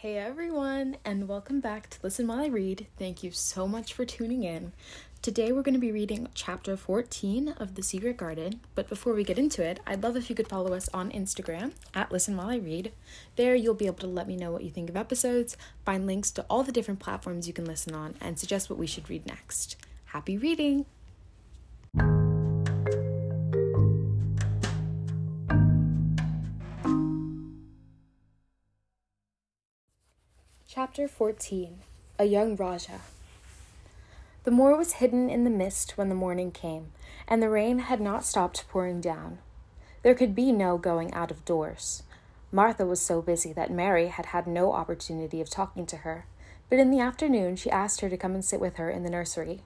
Hey 0.00 0.18
everyone, 0.18 0.98
and 1.06 1.26
welcome 1.26 1.60
back 1.60 1.88
to 1.88 1.98
Listen 2.02 2.26
While 2.26 2.40
I 2.40 2.48
Read. 2.48 2.86
Thank 2.98 3.22
you 3.22 3.30
so 3.30 3.66
much 3.66 3.94
for 3.94 4.04
tuning 4.04 4.44
in. 4.44 4.74
Today 5.22 5.52
we're 5.52 5.62
going 5.62 5.72
to 5.72 5.80
be 5.80 5.90
reading 5.90 6.28
chapter 6.34 6.76
14 6.76 7.54
of 7.56 7.76
The 7.76 7.82
Secret 7.82 8.18
Garden, 8.18 8.60
but 8.74 8.90
before 8.90 9.14
we 9.14 9.24
get 9.24 9.38
into 9.38 9.64
it, 9.64 9.80
I'd 9.86 10.02
love 10.02 10.14
if 10.14 10.28
you 10.28 10.36
could 10.36 10.48
follow 10.48 10.74
us 10.74 10.90
on 10.92 11.10
Instagram 11.12 11.72
at 11.94 12.12
Listen 12.12 12.36
While 12.36 12.50
I 12.50 12.56
Read. 12.56 12.92
There 13.36 13.54
you'll 13.54 13.72
be 13.72 13.86
able 13.86 13.96
to 14.00 14.06
let 14.06 14.28
me 14.28 14.36
know 14.36 14.52
what 14.52 14.64
you 14.64 14.70
think 14.70 14.90
of 14.90 14.98
episodes, 14.98 15.56
find 15.86 16.06
links 16.06 16.30
to 16.32 16.44
all 16.50 16.62
the 16.62 16.72
different 16.72 17.00
platforms 17.00 17.48
you 17.48 17.54
can 17.54 17.64
listen 17.64 17.94
on, 17.94 18.16
and 18.20 18.38
suggest 18.38 18.68
what 18.68 18.78
we 18.78 18.86
should 18.86 19.08
read 19.08 19.24
next. 19.24 19.76
Happy 20.04 20.36
reading! 20.36 20.84
Chapter 30.78 31.08
14 31.08 31.78
A 32.18 32.26
Young 32.26 32.54
Rajah 32.54 33.00
The 34.44 34.50
moor 34.50 34.76
was 34.76 35.00
hidden 35.00 35.30
in 35.30 35.44
the 35.44 35.48
mist 35.48 35.96
when 35.96 36.10
the 36.10 36.14
morning 36.14 36.50
came, 36.50 36.92
and 37.26 37.42
the 37.42 37.48
rain 37.48 37.78
had 37.78 37.98
not 37.98 38.26
stopped 38.26 38.68
pouring 38.68 39.00
down. 39.00 39.38
There 40.02 40.14
could 40.14 40.34
be 40.34 40.52
no 40.52 40.76
going 40.76 41.14
out 41.14 41.30
of 41.30 41.46
doors. 41.46 42.02
Martha 42.52 42.84
was 42.84 43.00
so 43.00 43.22
busy 43.22 43.54
that 43.54 43.70
Mary 43.70 44.08
had 44.08 44.26
had 44.26 44.46
no 44.46 44.74
opportunity 44.74 45.40
of 45.40 45.48
talking 45.48 45.86
to 45.86 45.96
her, 46.04 46.26
but 46.68 46.78
in 46.78 46.90
the 46.90 47.00
afternoon 47.00 47.56
she 47.56 47.70
asked 47.70 48.02
her 48.02 48.10
to 48.10 48.18
come 48.18 48.34
and 48.34 48.44
sit 48.44 48.60
with 48.60 48.76
her 48.76 48.90
in 48.90 49.02
the 49.02 49.08
nursery. 49.08 49.62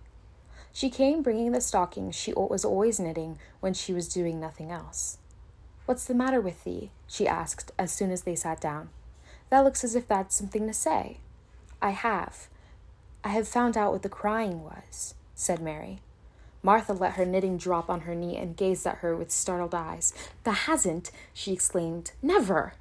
She 0.72 0.91
came 0.91 1.22
bringing 1.22 1.50
the 1.50 1.61
stockings 1.61 2.14
she 2.14 2.33
was 2.34 2.64
always 2.64 3.00
knitting 3.00 3.41
when 3.58 3.74
she 3.74 3.92
was 3.92 4.06
doing 4.06 4.38
nothing 4.38 4.70
else. 4.70 5.19
What's 5.86 6.05
the 6.05 6.14
matter 6.14 6.41
with 6.41 6.62
thee? 6.62 6.92
she 7.08 7.27
asked 7.27 7.72
as 7.77 7.91
soon 7.91 8.12
as 8.12 8.22
they 8.22 8.36
sat 8.36 8.61
down. 8.61 8.91
That 9.50 9.64
looks 9.64 9.84
as 9.84 9.95
if 9.95 10.09
that's 10.09 10.36
something 10.36 10.66
to 10.66 10.72
say. 10.72 11.18
I 11.82 11.91
have. 11.91 12.48
I 13.22 13.30
have 13.30 13.48
found 13.48 13.77
out 13.77 13.92
what 13.92 14.02
the 14.02 14.08
crying 14.08 14.62
was, 14.62 15.14
said 15.34 15.61
Mary. 15.61 15.98
Martha 16.62 16.92
let 16.92 17.14
her 17.14 17.25
knitting 17.25 17.56
drop 17.56 17.91
on 17.91 18.02
her 18.02 18.14
knee 18.14 18.36
and 18.36 18.56
gazed 18.56 18.86
at 18.86 18.98
her 18.98 19.16
with 19.16 19.30
startled 19.30 19.75
eyes. 19.75 20.12
That 20.44 20.52
hasn't, 20.52 21.10
she 21.33 21.52
exclaimed. 21.52 22.12
Never. 22.22 22.75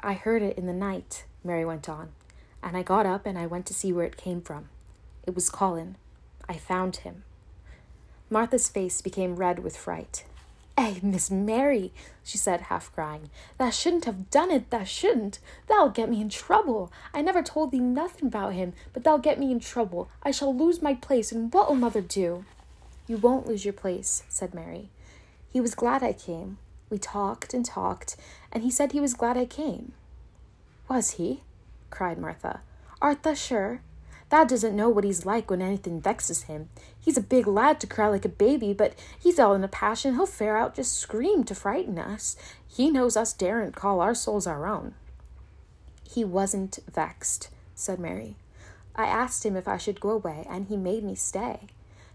I 0.00 0.14
heard 0.14 0.42
it 0.42 0.56
in 0.58 0.66
the 0.66 0.72
night, 0.72 1.24
Mary 1.44 1.64
went 1.64 1.88
on, 1.88 2.10
and 2.62 2.76
I 2.76 2.82
got 2.82 3.06
up 3.06 3.26
and 3.26 3.38
I 3.38 3.46
went 3.46 3.66
to 3.66 3.74
see 3.74 3.92
where 3.92 4.06
it 4.06 4.16
came 4.16 4.40
from. 4.40 4.68
It 5.26 5.34
was 5.34 5.50
Colin. 5.50 5.96
I 6.48 6.56
found 6.56 6.96
him. 6.98 7.24
Martha's 8.30 8.68
face 8.68 9.00
became 9.00 9.36
red 9.36 9.58
with 9.58 9.76
fright. 9.76 10.24
Eh, 10.78 11.00
Miss 11.02 11.28
Mary, 11.28 11.92
she 12.22 12.38
said, 12.38 12.60
half 12.60 12.94
crying, 12.94 13.30
thou 13.58 13.68
shouldn't 13.68 14.04
have 14.04 14.30
done 14.30 14.52
it, 14.52 14.70
thou 14.70 14.84
shouldn't. 14.84 15.40
Thou'll 15.66 15.88
get 15.88 16.08
me 16.08 16.20
in 16.20 16.28
trouble. 16.28 16.92
I 17.12 17.20
never 17.20 17.42
told 17.42 17.72
thee 17.72 17.80
nothing 17.80 18.28
about 18.28 18.52
him, 18.52 18.74
but 18.92 19.02
thou'll 19.02 19.18
get 19.18 19.40
me 19.40 19.50
in 19.50 19.58
trouble. 19.58 20.08
I 20.22 20.30
shall 20.30 20.56
lose 20.56 20.80
my 20.80 20.94
place, 20.94 21.32
and 21.32 21.52
what'll 21.52 21.74
mother 21.74 22.00
do? 22.00 22.44
You 23.08 23.16
won't 23.16 23.48
lose 23.48 23.64
your 23.64 23.74
place, 23.74 24.22
said 24.28 24.54
Mary. 24.54 24.88
He 25.50 25.60
was 25.60 25.74
glad 25.74 26.04
I 26.04 26.12
came. 26.12 26.58
We 26.90 26.98
talked 26.98 27.54
and 27.54 27.64
talked, 27.64 28.14
and 28.52 28.62
he 28.62 28.70
said 28.70 28.92
he 28.92 29.00
was 29.00 29.14
glad 29.14 29.36
I 29.36 29.46
came. 29.46 29.94
Was 30.88 31.12
he? 31.12 31.42
cried 31.90 32.18
Martha. 32.18 32.60
Art 33.02 33.24
thou 33.24 33.34
sure? 33.34 33.80
Thou 34.30 34.44
doesn't 34.44 34.76
know 34.76 34.88
what 34.88 35.04
he's 35.04 35.24
like 35.24 35.50
when 35.50 35.62
anything 35.62 36.00
vexes 36.00 36.42
him. 36.44 36.68
He's 36.98 37.16
a 37.16 37.22
big 37.22 37.46
lad 37.46 37.80
to 37.80 37.86
cry 37.86 38.08
like 38.08 38.26
a 38.26 38.30
baby, 38.30 38.74
but 38.74 38.94
he's 39.18 39.38
all 39.38 39.54
in 39.54 39.64
a 39.64 39.68
passion. 39.68 40.14
He'll 40.14 40.26
fare 40.26 40.58
out 40.58 40.74
just 40.74 40.94
scream 40.94 41.44
to 41.44 41.54
frighten 41.54 41.98
us. 41.98 42.36
He 42.66 42.90
knows 42.90 43.16
us 43.16 43.32
daren't 43.32 43.74
call 43.74 44.00
our 44.00 44.14
souls 44.14 44.46
our 44.46 44.66
own. 44.66 44.94
He 46.08 46.24
wasn't 46.24 46.78
vexed, 46.92 47.48
said 47.74 47.98
Mary. 47.98 48.36
I 48.94 49.06
asked 49.06 49.46
him 49.46 49.56
if 49.56 49.68
I 49.68 49.76
should 49.76 50.00
go 50.00 50.10
away, 50.10 50.44
and 50.50 50.66
he 50.66 50.76
made 50.76 51.04
me 51.04 51.14
stay. 51.14 51.68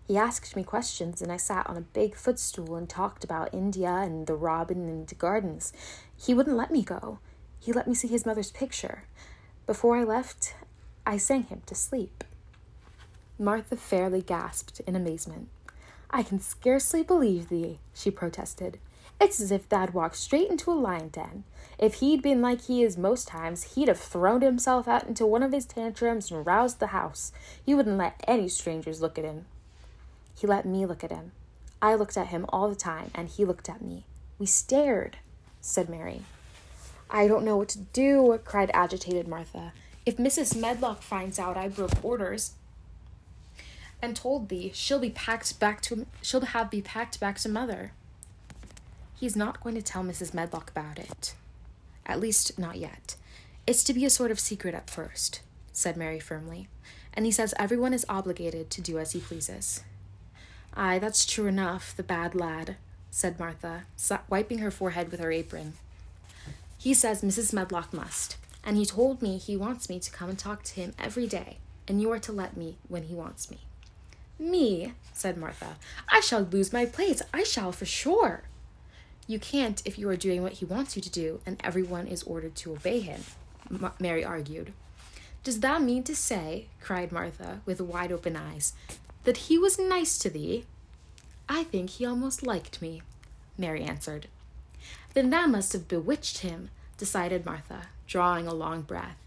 He 0.06 0.18
asked 0.18 0.56
me 0.56 0.64
questions, 0.64 1.22
and 1.22 1.32
I 1.32 1.38
sat 1.38 1.68
on 1.68 1.78
a 1.78 1.82
big 1.82 2.16
footstool 2.16 2.76
and 2.76 2.90
talked 2.90 3.24
about 3.24 3.54
India 3.54 3.90
and 3.90 4.28
the 4.28 4.36
robin 4.36 4.90
and 4.90 5.08
the 5.08 5.16
gardens. 5.16 5.72
He 6.16 6.34
wouldn't 6.34 6.58
let 6.58 6.72
me 6.72 6.84
go. 6.84 7.20
He 7.60 7.72
let 7.72 7.88
me 7.88 7.96
see 7.96 8.10
his 8.10 8.26
mother's 8.26 8.52
picture. 8.52 9.06
Before 9.66 9.96
I 9.96 10.04
left, 10.04 10.56
I 11.06 11.18
sang 11.18 11.44
him 11.44 11.62
to 11.66 11.76
sleep. 11.76 12.24
Martha 13.38 13.76
fairly 13.76 14.22
gasped 14.22 14.80
in 14.82 14.96
amazement. 14.96 15.50
I 16.10 16.24
can 16.24 16.40
scarcely 16.40 17.04
believe 17.04 17.50
thee, 17.50 17.80
she 17.94 18.12
protested. 18.12 18.80
It's 19.20 19.42
as 19.42 19.52
if 19.52 19.64
thou'd 19.64 19.94
walked 19.94 20.16
straight 20.16 20.50
into 20.50 20.72
a 20.72 20.74
lion 20.74 21.10
den. 21.10 21.44
If 21.78 21.96
he'd 21.96 22.22
been 22.22 22.42
like 22.42 22.62
he 22.62 22.84
is 22.84 22.98
most 22.98 23.28
times, 23.28 23.76
he'd 23.76 23.88
have 23.88 24.00
thrown 24.00 24.42
himself 24.42 24.88
out 24.88 25.08
into 25.08 25.26
one 25.26 25.44
of 25.44 25.52
his 25.52 25.66
tantrums 25.66 26.32
and 26.32 26.46
roused 26.46 26.80
the 26.80 26.88
house. 26.88 27.32
He 27.66 27.74
wouldn't 27.74 27.98
let 27.98 28.24
any 28.28 28.48
strangers 28.48 29.02
look 29.02 29.18
at 29.18 29.26
him. 29.26 29.46
He 30.36 30.48
let 30.48 30.66
me 30.66 30.86
look 30.86 31.04
at 31.04 31.12
him. 31.12 31.32
I 31.82 31.96
looked 31.96 32.18
at 32.18 32.28
him 32.28 32.46
all 32.50 32.70
the 32.70 32.76
time, 32.76 33.12
and 33.14 33.28
he 33.28 33.46
looked 33.46 33.70
at 33.70 33.82
me. 33.82 34.06
We 34.40 34.46
stared, 34.46 35.18
said 35.62 35.90
Mary. 35.90 36.22
I 37.10 37.28
don't 37.28 37.46
know 37.46 37.58
what 37.58 37.70
to 37.70 37.80
do, 37.80 38.40
cried 38.46 38.72
agitated 38.74 39.28
Martha. 39.28 39.74
If 40.06 40.18
Mrs. 40.18 40.60
Medlock 40.60 41.02
finds 41.02 41.40
out 41.40 41.56
I 41.56 41.70
broke 41.70 42.04
orders 42.04 42.54
and 44.02 44.16
told 44.16 44.50
thee, 44.50 44.72
she'll 44.74 45.00
be 45.00 45.10
packed 45.10 45.60
back 45.60 45.82
to 45.82 46.06
she'll 46.22 46.42
have 46.42 46.70
be 46.70 46.82
packed 46.82 47.20
back 47.22 47.40
to 47.40 47.50
mother. 47.50 47.94
He's 49.16 49.36
not 49.36 49.64
going 49.64 49.76
to 49.76 49.82
tell 49.82 50.04
Mrs. 50.04 50.34
Medlock 50.34 50.72
about 50.72 51.00
it. 51.00 51.36
At 52.06 52.20
least 52.20 52.60
not 52.60 52.78
yet. 52.78 53.16
It's 53.66 53.84
to 53.86 53.94
be 53.94 54.04
a 54.04 54.10
sort 54.10 54.32
of 54.32 54.42
secret 54.42 54.76
at 54.76 54.90
first, 54.90 55.40
said 55.72 55.96
Mary 55.96 56.20
firmly, 56.20 56.68
and 57.14 57.26
he 57.26 57.32
says 57.32 57.54
everyone 57.58 57.94
is 57.94 58.06
obligated 58.10 58.70
to 58.72 58.82
do 58.82 59.00
as 59.00 59.14
he 59.14 59.22
pleases. 59.22 59.84
Ay, 60.74 61.00
that's 61.00 61.26
true 61.26 61.46
enough, 61.46 61.96
the 61.96 62.04
bad 62.04 62.36
lad, 62.36 62.76
said 63.10 63.40
Martha, 63.40 63.84
wiping 64.30 64.58
her 64.58 64.72
forehead 64.72 65.12
with 65.12 65.22
her 65.22 65.32
apron. 65.32 65.74
He 66.78 66.94
says 66.94 67.22
Mrs. 67.22 67.54
Medlock 67.54 67.94
must 67.94 68.36
and 68.64 68.78
he 68.78 68.86
told 68.86 69.22
me 69.22 69.38
he 69.38 69.58
wants 69.58 69.90
me 69.90 70.00
to 70.00 70.12
come 70.12 70.30
and 70.30 70.40
talk 70.40 70.64
to 70.64 70.76
him 70.76 70.94
every 70.98 71.28
day, 71.28 71.58
and 71.88 72.02
you 72.02 72.12
are 72.12 72.20
to 72.20 72.32
let 72.32 72.56
me 72.56 72.78
when 72.88 73.04
he 73.04 73.14
wants 73.14 73.52
me. 73.52 73.60
Me, 74.40 74.94
said 75.12 75.38
Martha. 75.38 75.78
I 76.10 76.20
shall 76.20 76.42
lose 76.42 76.74
my 76.74 76.86
place. 76.86 77.22
I 77.34 77.44
shall 77.44 77.72
for 77.72 77.86
sure. 77.86 78.44
You 79.28 79.40
can't 79.40 79.82
if 79.86 79.98
you 79.98 80.10
are 80.10 80.16
doing 80.16 80.42
what 80.42 80.54
he 80.54 80.66
wants 80.66 80.96
you 80.96 81.02
to 81.02 81.10
do, 81.10 81.40
and 81.46 81.60
everyone 81.64 82.08
is 82.08 82.24
ordered 82.24 82.56
to 82.58 82.74
obey 82.74 83.00
him, 83.00 83.24
Mary 84.00 84.24
argued. 84.24 84.74
Does 85.44 85.60
that 85.60 85.82
mean 85.82 86.04
to 86.04 86.16
say, 86.16 86.68
cried 86.82 87.12
Martha, 87.12 87.62
with 87.66 87.82
wide 87.82 88.12
open 88.12 88.36
eyes, 88.36 88.74
that 89.24 89.38
he 89.38 89.58
was 89.58 89.80
nice 89.80 90.18
to 90.20 90.30
thee? 90.30 90.66
I 91.48 91.64
think 91.64 91.92
he 91.92 92.06
almost 92.06 92.46
liked 92.46 92.82
me, 92.82 93.02
Mary 93.58 93.84
answered. 93.84 94.28
Then 95.14 95.30
thou 95.30 95.48
must 95.48 95.74
have 95.74 95.88
bewitched 95.88 96.40
him, 96.40 96.70
decided 96.98 97.46
Martha, 97.46 97.88
drawing 98.14 98.46
a 98.46 98.54
long 98.54 98.84
breath. 98.84 99.18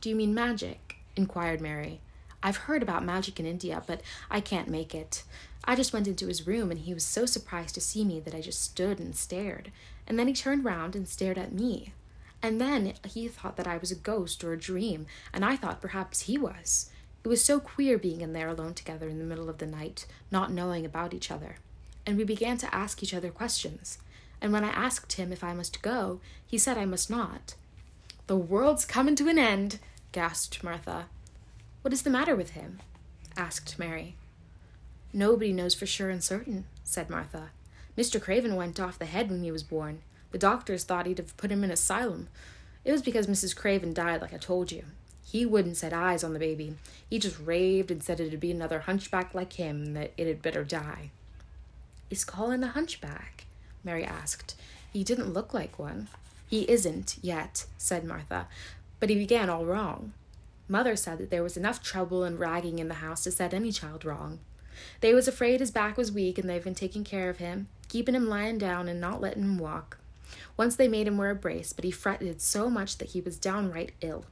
Do 0.00 0.08
you 0.08 0.16
mean 0.16 0.34
magic? 0.34 0.96
inquired 1.14 1.60
Mary. 1.60 2.00
I've 2.42 2.56
heard 2.56 2.82
about 2.82 3.04
magic 3.04 3.38
in 3.38 3.46
India, 3.46 3.84
but 3.86 4.00
I 4.28 4.40
can't 4.40 4.66
make 4.66 4.96
it. 4.96 5.22
I 5.62 5.76
just 5.76 5.92
went 5.92 6.08
into 6.08 6.26
his 6.26 6.44
room 6.44 6.72
and 6.72 6.80
he 6.80 6.92
was 6.92 7.04
so 7.04 7.24
surprised 7.24 7.76
to 7.76 7.80
see 7.80 8.04
me 8.04 8.18
that 8.18 8.34
I 8.34 8.40
just 8.40 8.60
stood 8.60 8.98
and 8.98 9.14
stared. 9.14 9.70
And 10.08 10.18
then 10.18 10.26
he 10.26 10.34
turned 10.34 10.64
round 10.64 10.96
and 10.96 11.06
stared 11.06 11.38
at 11.38 11.52
me. 11.52 11.92
And 12.42 12.60
then 12.60 12.94
he 13.06 13.28
thought 13.28 13.56
that 13.58 13.68
I 13.68 13.76
was 13.76 13.92
a 13.92 13.94
ghost 14.10 14.42
or 14.42 14.52
a 14.52 14.58
dream, 14.58 15.06
and 15.32 15.44
I 15.44 15.54
thought 15.54 15.80
perhaps 15.80 16.22
he 16.22 16.36
was. 16.36 16.90
It 17.22 17.28
was 17.28 17.44
so 17.44 17.60
queer 17.60 17.96
being 17.96 18.22
in 18.22 18.32
there 18.32 18.48
alone 18.48 18.74
together 18.74 19.08
in 19.08 19.20
the 19.20 19.24
middle 19.24 19.48
of 19.48 19.58
the 19.58 19.66
night, 19.66 20.04
not 20.32 20.50
knowing 20.50 20.84
about 20.84 21.14
each 21.14 21.30
other. 21.30 21.58
And 22.04 22.16
we 22.16 22.24
began 22.24 22.58
to 22.58 22.74
ask 22.74 23.04
each 23.04 23.14
other 23.14 23.30
questions. 23.30 23.98
And 24.40 24.52
when 24.52 24.64
I 24.64 24.70
asked 24.70 25.12
him 25.12 25.30
if 25.30 25.44
I 25.44 25.54
must 25.54 25.80
go, 25.80 26.18
he 26.44 26.58
said 26.58 26.76
I 26.76 26.86
must 26.86 27.08
not. 27.08 27.54
The 28.26 28.36
world's 28.36 28.84
coming 28.84 29.14
to 29.16 29.28
an 29.28 29.38
end, 29.38 29.78
gasped 30.10 30.64
Martha. 30.64 31.06
What 31.82 31.92
is 31.92 32.02
the 32.02 32.10
matter 32.10 32.34
with 32.34 32.50
him? 32.50 32.80
asked 33.36 33.78
Mary. 33.78 34.16
Nobody 35.12 35.52
knows 35.52 35.74
for 35.74 35.86
sure 35.86 36.10
and 36.10 36.24
certain, 36.24 36.64
said 36.82 37.08
Martha. 37.08 37.50
Mr. 37.96 38.20
Craven 38.20 38.56
went 38.56 38.80
off 38.80 38.98
the 38.98 39.06
head 39.06 39.30
when 39.30 39.44
he 39.44 39.52
was 39.52 39.62
born. 39.62 40.00
The 40.32 40.38
doctors 40.38 40.82
thought 40.82 41.06
he'd 41.06 41.18
have 41.18 41.36
put 41.36 41.52
him 41.52 41.62
in 41.62 41.70
asylum. 41.70 42.26
It 42.84 42.90
was 42.90 43.00
because 43.00 43.28
Mrs. 43.28 43.54
Craven 43.54 43.94
died, 43.94 44.20
like 44.20 44.34
I 44.34 44.38
told 44.38 44.72
you. 44.72 44.84
He 45.24 45.46
wouldn't 45.46 45.76
set 45.76 45.92
eyes 45.92 46.24
on 46.24 46.32
the 46.32 46.40
baby. 46.40 46.74
He 47.08 47.20
just 47.20 47.38
raved 47.38 47.92
and 47.92 48.02
said 48.02 48.18
it'd 48.18 48.40
be 48.40 48.50
another 48.50 48.80
hunchback 48.80 49.34
like 49.34 49.52
him 49.52 49.84
and 49.84 49.96
that 49.96 50.12
it 50.16 50.26
had 50.26 50.42
better 50.42 50.64
die. 50.64 51.10
Is 52.10 52.24
Colin 52.24 52.64
a 52.64 52.68
hunchback? 52.68 53.44
Mary 53.84 54.04
asked. 54.04 54.56
He 54.92 55.04
didn't 55.04 55.32
look 55.32 55.54
like 55.54 55.78
one. 55.78 56.08
He 56.46 56.62
isn't 56.70 57.16
yet, 57.22 57.66
said 57.76 58.04
Martha, 58.04 58.48
but 59.00 59.10
he 59.10 59.16
began 59.16 59.50
all 59.50 59.64
wrong. 59.64 60.12
Mother 60.68 60.96
said 60.96 61.18
that 61.18 61.30
there 61.30 61.42
was 61.42 61.56
enough 61.56 61.82
trouble 61.82 62.24
and 62.24 62.38
ragging 62.38 62.78
in 62.78 62.88
the 62.88 62.94
house 62.94 63.24
to 63.24 63.30
set 63.30 63.54
any 63.54 63.72
child 63.72 64.04
wrong. 64.04 64.40
They 65.00 65.14
was 65.14 65.28
afraid 65.28 65.60
his 65.60 65.70
back 65.70 65.96
was 65.96 66.12
weak 66.12 66.38
and 66.38 66.48
they've 66.48 66.62
been 66.62 66.74
taking 66.74 67.04
care 67.04 67.30
of 67.30 67.38
him, 67.38 67.68
keeping 67.88 68.14
him 68.14 68.28
lying 68.28 68.58
down 68.58 68.88
and 68.88 69.00
not 69.00 69.20
letting 69.20 69.42
him 69.42 69.58
walk. 69.58 69.98
Once 70.56 70.76
they 70.76 70.88
made 70.88 71.06
him 71.06 71.18
wear 71.18 71.30
a 71.30 71.34
brace, 71.34 71.72
but 71.72 71.84
he 71.84 71.90
fretted 71.90 72.40
so 72.40 72.68
much 72.68 72.98
that 72.98 73.10
he 73.10 73.20
was 73.20 73.38
downright 73.38 73.92
ill. 74.00 74.24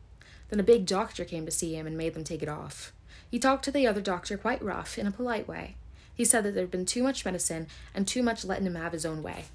Then 0.48 0.60
a 0.60 0.64
big 0.64 0.86
doctor 0.86 1.24
came 1.24 1.46
to 1.46 1.52
see 1.52 1.74
him 1.74 1.86
and 1.86 1.96
made 1.96 2.14
them 2.14 2.24
take 2.24 2.42
it 2.42 2.48
off. 2.48 2.92
He 3.30 3.38
talked 3.38 3.64
to 3.64 3.70
the 3.70 3.86
other 3.86 4.00
doctor 4.00 4.36
quite 4.36 4.62
rough, 4.62 4.98
in 4.98 5.06
a 5.06 5.12
polite 5.12 5.48
way. 5.48 5.76
He 6.14 6.24
said 6.24 6.44
that 6.44 6.54
there 6.54 6.62
had 6.62 6.70
been 6.70 6.86
too 6.86 7.02
much 7.02 7.24
medicine 7.24 7.66
and 7.94 8.06
too 8.06 8.22
much 8.22 8.44
letting 8.44 8.66
him 8.66 8.76
have 8.76 8.92
his 8.92 9.06
own 9.06 9.22
way. 9.22 9.46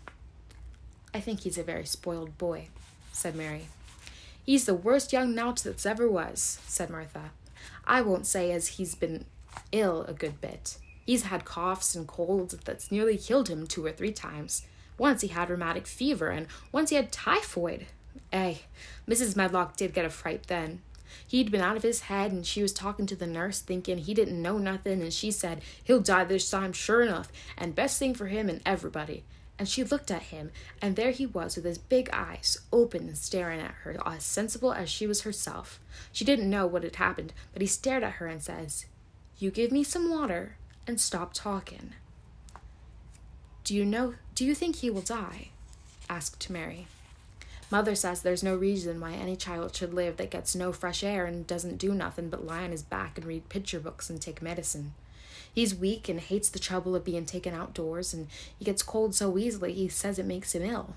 I 1.14 1.20
think 1.20 1.42
he's 1.42 1.58
a 1.58 1.64
very 1.64 1.86
spoiled 1.86 2.38
boy, 2.38 2.68
said 3.12 3.36
Mary. 3.36 3.68
He's 4.46 4.66
the 4.66 4.74
worst 4.74 5.14
young 5.14 5.34
nowt 5.36 5.64
that's 5.64 5.86
ever 5.86 6.10
was, 6.10 6.60
said 6.66 6.90
Martha. 6.90 7.32
I 7.86 8.02
won't 8.02 8.28
say 8.28 8.52
as 8.52 8.68
he's 8.68 8.96
been 8.96 9.26
ill 9.72 10.04
a 10.04 10.14
good 10.14 10.40
bit. 10.42 10.78
He's 11.06 11.24
had 11.24 11.46
coughs 11.46 11.96
and 11.96 12.08
colds 12.08 12.56
that's 12.64 12.92
nearly 12.92 13.18
killed 13.18 13.50
him 13.50 13.66
two 13.66 13.86
or 13.86 13.92
three 13.92 14.12
times. 14.12 14.66
Once 14.98 15.22
he 15.22 15.30
had 15.30 15.50
rheumatic 15.50 15.88
fever, 15.88 16.30
and 16.30 16.48
once 16.72 16.90
he 16.90 16.96
had 16.96 17.12
typhoid. 17.12 17.88
Eh, 18.32 18.56
Mrs. 19.08 19.36
Medlock 19.36 19.76
did 19.76 19.94
get 19.94 20.06
a 20.06 20.10
fright 20.10 20.48
then. 20.48 20.82
He'd 21.26 21.52
been 21.52 21.62
out 21.62 21.78
of 21.78 21.84
his 21.84 22.02
head, 22.02 22.32
and 22.32 22.46
she 22.46 22.62
was 22.62 22.74
talking 22.74 23.08
to 23.08 23.16
the 23.16 23.26
nurse, 23.26 23.60
thinking 23.60 24.00
he 24.00 24.14
didn't 24.14 24.42
know 24.42 24.58
nothing, 24.58 25.02
and 25.02 25.14
she 25.14 25.32
said, 25.32 25.62
He'll 25.84 26.02
die 26.02 26.26
this 26.26 26.50
time, 26.50 26.74
sure 26.74 27.02
enough, 27.02 27.32
and 27.58 27.74
best 27.74 27.98
thing 27.98 28.14
for 28.14 28.28
him 28.28 28.50
and 28.50 28.62
everybody. 28.66 29.24
And 29.60 29.68
she 29.68 29.84
looked 29.84 30.10
at 30.10 30.24
him, 30.24 30.52
and 30.82 30.96
there 30.96 31.12
he 31.12 31.26
was 31.26 31.56
with 31.56 31.66
his 31.66 31.78
big 31.78 32.10
eyes 32.12 32.58
open 32.72 33.08
and 33.10 33.18
staring 33.18 33.60
at 33.60 33.76
her, 33.84 33.98
as 34.06 34.24
sensible 34.24 34.72
as 34.74 34.90
she 34.90 35.06
was 35.06 35.22
herself. 35.22 35.80
She 36.12 36.26
didn't 36.26 36.50
know 36.50 36.66
what 36.66 36.84
had 36.84 36.96
happened, 36.96 37.34
but 37.52 37.62
he 37.62 37.68
stared 37.68 38.02
at 38.02 38.14
her 38.14 38.28
and 38.28 38.42
says, 38.42 38.86
You 39.38 39.52
give 39.52 39.72
me 39.72 39.84
some 39.84 40.10
water 40.10 40.56
and 40.88 41.00
stop 41.00 41.34
talking. 41.34 41.92
Do 43.66 43.76
you 43.76 43.86
know 43.86 44.16
do 44.34 44.46
you 44.46 44.56
think 44.56 44.78
he 44.78 44.90
will 44.90 45.02
die? 45.02 45.50
asked 46.10 46.50
Mary. 46.50 46.88
Mother 47.70 47.94
says 47.94 48.22
there's 48.22 48.42
no 48.42 48.56
reason 48.56 49.02
why 49.02 49.12
any 49.12 49.36
child 49.36 49.76
should 49.76 49.94
live 49.94 50.16
that 50.16 50.32
gets 50.32 50.56
no 50.56 50.72
fresh 50.72 51.04
air 51.04 51.26
and 51.26 51.46
doesn't 51.46 51.78
do 51.78 51.94
nothing 51.94 52.30
but 52.30 52.46
lie 52.46 52.64
on 52.64 52.72
his 52.72 52.82
back 52.82 53.18
and 53.18 53.28
read 53.28 53.50
picture 53.50 53.82
books 53.82 54.10
and 54.10 54.22
take 54.22 54.42
medicine. 54.42 54.94
He's 55.54 55.75
weak 55.75 56.07
and 56.07 56.19
hates 56.19 56.50
the 56.50 56.60
trouble 56.60 56.96
of 56.96 57.04
being 57.04 57.25
taken 57.25 57.54
outdoors, 57.54 58.13
and 58.13 58.28
he 58.57 58.66
gets 58.66 58.84
cold 58.84 59.16
so 59.16 59.38
easily 59.38 59.74
he 59.74 59.88
says 59.88 60.19
it 60.19 60.25
makes 60.25 60.54
him 60.54 60.63
ill. 60.63 60.96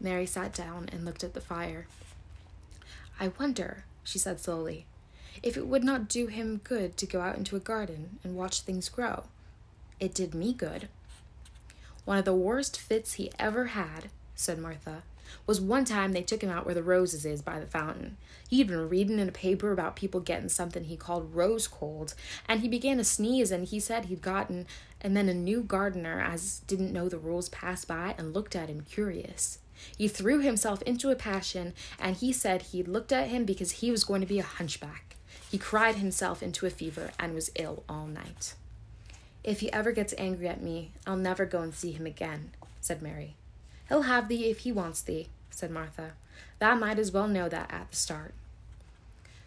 Mary 0.00 0.26
sat 0.26 0.52
down 0.52 0.88
and 0.92 1.04
looked 1.04 1.24
at 1.24 1.34
the 1.34 1.40
fire. 1.40 1.86
I 3.18 3.32
wonder, 3.38 3.84
she 4.04 4.18
said 4.18 4.40
slowly, 4.40 4.86
if 5.42 5.56
it 5.56 5.66
would 5.66 5.84
not 5.84 6.08
do 6.08 6.26
him 6.26 6.60
good 6.64 6.96
to 6.96 7.06
go 7.06 7.20
out 7.20 7.36
into 7.36 7.56
a 7.56 7.60
garden 7.60 8.18
and 8.24 8.36
watch 8.36 8.60
things 8.60 8.88
grow. 8.88 9.24
It 10.00 10.14
did 10.14 10.34
me 10.34 10.52
good. 10.52 10.88
One 12.04 12.18
of 12.18 12.24
the 12.24 12.34
worst 12.34 12.78
fits 12.78 13.14
he 13.14 13.32
ever 13.38 13.66
had, 13.66 14.10
said 14.34 14.58
Martha, 14.58 15.02
was 15.46 15.60
one 15.60 15.84
time 15.84 16.12
they 16.12 16.22
took 16.22 16.42
him 16.42 16.50
out 16.50 16.64
where 16.64 16.74
the 16.74 16.82
roses 16.82 17.24
is 17.24 17.42
by 17.42 17.58
the 17.58 17.66
fountain. 17.66 18.16
He'd 18.48 18.68
been 18.68 18.88
reading 18.88 19.18
in 19.18 19.28
a 19.28 19.32
paper 19.32 19.72
about 19.72 19.96
people 19.96 20.20
getting 20.20 20.48
something 20.48 20.84
he 20.84 20.96
called 20.96 21.34
rose 21.34 21.66
cold, 21.66 22.14
and 22.48 22.60
he 22.60 22.68
began 22.68 22.98
to 22.98 23.04
sneeze 23.04 23.50
and 23.50 23.66
he 23.66 23.80
said 23.80 24.06
he'd 24.06 24.22
gotten 24.22 24.66
and 25.00 25.16
then 25.16 25.28
a 25.28 25.34
new 25.34 25.62
gardener 25.62 26.20
as 26.20 26.60
didn't 26.66 26.92
know 26.92 27.08
the 27.08 27.18
rules 27.18 27.48
passed 27.48 27.86
by 27.86 28.14
and 28.18 28.34
looked 28.34 28.56
at 28.56 28.68
him 28.68 28.80
curious. 28.80 29.58
He 29.96 30.08
threw 30.08 30.40
himself 30.40 30.82
into 30.82 31.10
a 31.10 31.16
passion 31.16 31.74
and 31.98 32.16
he 32.16 32.32
said 32.32 32.62
he 32.62 32.82
looked 32.82 33.12
at 33.12 33.28
him 33.28 33.44
because 33.44 33.72
he 33.72 33.90
was 33.90 34.04
going 34.04 34.20
to 34.20 34.26
be 34.26 34.38
a 34.38 34.44
hunchback. 34.44 35.16
He 35.50 35.58
cried 35.58 35.96
himself 35.96 36.42
into 36.42 36.66
a 36.66 36.70
fever 36.70 37.10
and 37.18 37.34
was 37.34 37.50
ill 37.54 37.84
all 37.88 38.06
night. 38.06 38.54
If 39.44 39.60
he 39.60 39.72
ever 39.72 39.92
gets 39.92 40.14
angry 40.18 40.48
at 40.48 40.62
me, 40.62 40.90
I'll 41.06 41.16
never 41.16 41.44
go 41.44 41.60
and 41.60 41.72
see 41.72 41.92
him 41.92 42.04
again, 42.04 42.50
said 42.80 43.00
Mary. 43.00 43.36
He'll 43.88 44.02
have 44.02 44.28
thee 44.28 44.50
if 44.50 44.60
he 44.60 44.72
wants 44.72 45.00
thee, 45.00 45.28
said 45.50 45.70
Martha. 45.70 46.12
Thou 46.58 46.74
might 46.74 46.98
as 46.98 47.12
well 47.12 47.28
know 47.28 47.48
that 47.48 47.70
at 47.70 47.90
the 47.90 47.96
start. 47.96 48.34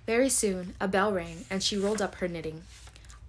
Very 0.06 0.30
soon 0.30 0.74
a 0.80 0.88
bell 0.88 1.12
rang, 1.12 1.46
and 1.50 1.62
she 1.62 1.78
rolled 1.78 2.02
up 2.02 2.16
her 2.16 2.28
knitting. 2.28 2.64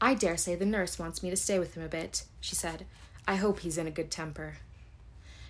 I 0.00 0.14
dare 0.14 0.36
say 0.36 0.54
the 0.54 0.64
nurse 0.64 0.98
wants 0.98 1.22
me 1.22 1.30
to 1.30 1.36
stay 1.36 1.58
with 1.58 1.74
him 1.74 1.82
a 1.82 1.88
bit, 1.88 2.24
she 2.40 2.54
said. 2.54 2.86
I 3.28 3.36
hope 3.36 3.60
he's 3.60 3.76
in 3.76 3.86
a 3.86 3.90
good 3.90 4.10
temper. 4.10 4.58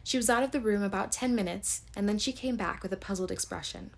She 0.02 0.16
was 0.16 0.28
out 0.28 0.42
of 0.42 0.50
the 0.50 0.60
room 0.60 0.82
about 0.82 1.12
ten 1.12 1.34
minutes, 1.34 1.82
and 1.94 2.08
then 2.08 2.18
she 2.18 2.32
came 2.32 2.56
back 2.56 2.82
with 2.82 2.92
a 2.92 2.96
puzzled 2.96 3.30
expression. 3.30 3.90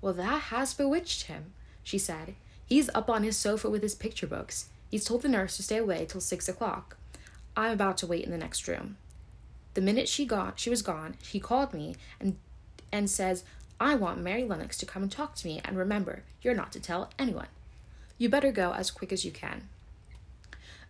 Well, 0.00 0.14
that 0.14 0.42
has 0.42 0.72
bewitched 0.72 1.24
him, 1.24 1.52
she 1.82 1.98
said. 1.98 2.36
He's 2.64 2.88
up 2.94 3.10
on 3.10 3.22
his 3.22 3.36
sofa 3.36 3.68
with 3.68 3.82
his 3.82 3.94
picture 3.94 4.26
books. 4.26 4.68
He's 4.90 5.04
told 5.04 5.22
the 5.22 5.28
nurse 5.28 5.56
to 5.56 5.62
stay 5.62 5.76
away 5.76 6.06
till 6.06 6.20
six 6.20 6.48
o'clock. 6.48 6.96
I'm 7.56 7.72
about 7.72 7.98
to 7.98 8.06
wait 8.06 8.24
in 8.24 8.30
the 8.30 8.38
next 8.38 8.68
room. 8.68 8.96
The 9.78 9.84
minute 9.84 10.08
she 10.08 10.26
got 10.26 10.58
she 10.58 10.70
was 10.70 10.82
gone, 10.82 11.14
he 11.22 11.38
called 11.38 11.72
me 11.72 11.94
and 12.18 12.36
and 12.90 13.08
says, 13.08 13.44
I 13.78 13.94
want 13.94 14.20
Mary 14.20 14.42
Lennox 14.42 14.76
to 14.78 14.86
come 14.86 15.04
and 15.04 15.12
talk 15.12 15.36
to 15.36 15.46
me, 15.46 15.60
and 15.64 15.78
remember, 15.78 16.24
you're 16.42 16.52
not 16.52 16.72
to 16.72 16.80
tell 16.80 17.10
anyone. 17.16 17.46
You 18.18 18.28
better 18.28 18.50
go 18.50 18.72
as 18.72 18.90
quick 18.90 19.12
as 19.12 19.24
you 19.24 19.30
can. 19.30 19.68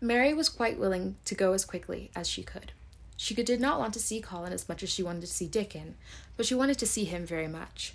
Mary 0.01 0.33
was 0.33 0.49
quite 0.49 0.79
willing 0.79 1.17
to 1.27 1.35
go 1.35 1.53
as 1.53 1.67
quickly 1.67 2.11
as 2.17 2.27
she 2.27 2.43
could. 2.43 2.73
She 3.19 3.35
did 3.35 3.61
not 3.61 3.79
want 3.79 3.93
to 3.93 4.01
see 4.01 4.23
Colin 4.23 4.55
as 4.55 4.71
much 4.71 4.83
as 4.83 4.89
she 4.89 5.03
wanted 5.03 5.21
to 5.21 5.27
see 5.27 5.49
Dickon, 5.49 5.95
but 6.39 6.47
she 6.47 6.55
wanted 6.55 6.79
to 6.79 6.87
see 6.87 7.05
him 7.05 7.27
very 7.27 7.47
much. 7.47 7.93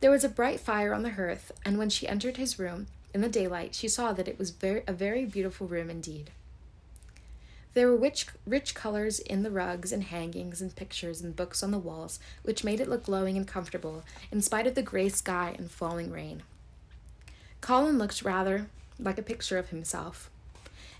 There 0.00 0.10
was 0.10 0.22
a 0.22 0.28
bright 0.28 0.60
fire 0.60 0.92
on 0.92 1.02
the 1.02 1.12
hearth, 1.12 1.50
and 1.64 1.78
when 1.78 1.88
she 1.88 2.06
entered 2.06 2.36
his 2.36 2.58
room 2.58 2.88
in 3.14 3.22
the 3.22 3.30
daylight, 3.30 3.74
she 3.74 3.88
saw 3.88 4.12
that 4.12 4.28
it 4.28 4.38
was 4.38 4.50
very, 4.50 4.82
a 4.86 4.92
very 4.92 5.24
beautiful 5.24 5.66
room 5.66 5.88
indeed. 5.88 6.30
There 7.74 7.88
were 7.88 7.96
rich, 7.96 8.26
rich 8.46 8.74
colors 8.74 9.18
in 9.18 9.42
the 9.42 9.50
rugs 9.50 9.90
and 9.90 10.04
hangings 10.04 10.62
and 10.62 10.74
pictures 10.74 11.20
and 11.20 11.34
books 11.34 11.62
on 11.62 11.72
the 11.72 11.78
walls, 11.78 12.20
which 12.44 12.62
made 12.62 12.80
it 12.80 12.88
look 12.88 13.04
glowing 13.04 13.36
and 13.36 13.46
comfortable, 13.46 14.04
in 14.30 14.42
spite 14.42 14.68
of 14.68 14.76
the 14.76 14.82
gray 14.82 15.08
sky 15.08 15.54
and 15.58 15.68
falling 15.68 16.12
rain. 16.12 16.44
Colin 17.60 17.98
looked 17.98 18.22
rather 18.22 18.68
like 18.98 19.18
a 19.18 19.22
picture 19.22 19.58
of 19.58 19.70
himself. 19.70 20.30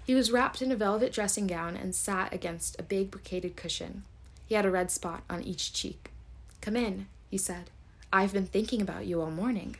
He 0.05 0.15
was 0.15 0.33
wrapped 0.33 0.61
in 0.61 0.73
a 0.73 0.77
velvet 0.77 1.13
dressing 1.13 1.47
gown 1.47 1.77
and 1.77 1.95
sat 1.95 2.33
against 2.33 2.79
a 2.79 2.83
big 2.83 3.11
brocaded 3.13 3.55
cushion. 3.55 4.03
He 4.47 4.57
had 4.57 4.67
a 4.67 4.71
red 4.71 4.91
spot 4.91 5.23
on 5.31 5.43
each 5.43 5.73
cheek. 5.73 6.11
Come 6.61 6.77
in, 6.77 7.07
he 7.31 7.39
said. 7.39 7.71
I've 8.13 8.33
been 8.33 8.47
thinking 8.47 8.83
about 8.83 9.07
you 9.07 9.21
all 9.21 9.31
morning. 9.31 9.77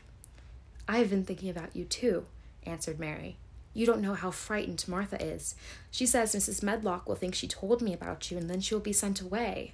I 0.87 0.99
have 0.99 1.09
been 1.09 1.25
thinking 1.25 1.49
about 1.49 1.75
you 1.75 1.83
too, 1.83 2.25
answered 2.65 2.99
Mary. 2.99 3.37
You 3.75 3.85
don't 3.85 4.01
know 4.01 4.13
how 4.13 4.31
frightened 4.31 4.85
Martha 4.87 5.23
is. 5.23 5.53
She 5.91 6.05
says 6.05 6.33
Mrs. 6.33 6.63
Medlock 6.63 7.07
will 7.07 7.15
think 7.15 7.35
she 7.35 7.47
told 7.47 7.81
me 7.81 7.93
about 7.93 8.31
you 8.31 8.37
and 8.37 8.49
then 8.49 8.61
she 8.61 8.73
will 8.73 8.81
be 8.81 8.93
sent 8.93 9.19
away. 9.21 9.73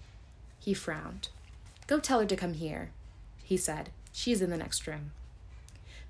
He 0.60 0.74
frowned. 0.74 1.30
Go 1.86 2.00
tell 2.00 2.20
her 2.20 2.26
to 2.26 2.36
come 2.36 2.56
here, 2.56 2.90
he 3.44 3.56
said. 3.58 3.92
She's 4.12 4.42
in 4.42 4.50
the 4.50 4.58
next 4.58 4.88
room. 4.88 5.12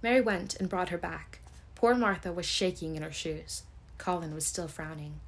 Mary 0.01 0.21
went 0.21 0.55
and 0.55 0.69
brought 0.69 0.89
her 0.89 0.97
back. 0.97 1.39
Poor 1.75 1.93
Martha 1.93 2.31
was 2.31 2.45
shaking 2.45 2.95
in 2.95 3.03
her 3.03 3.11
shoes. 3.11 3.63
Colin 3.97 4.33
was 4.33 4.45
still 4.45 4.69
frowning. 4.69 5.19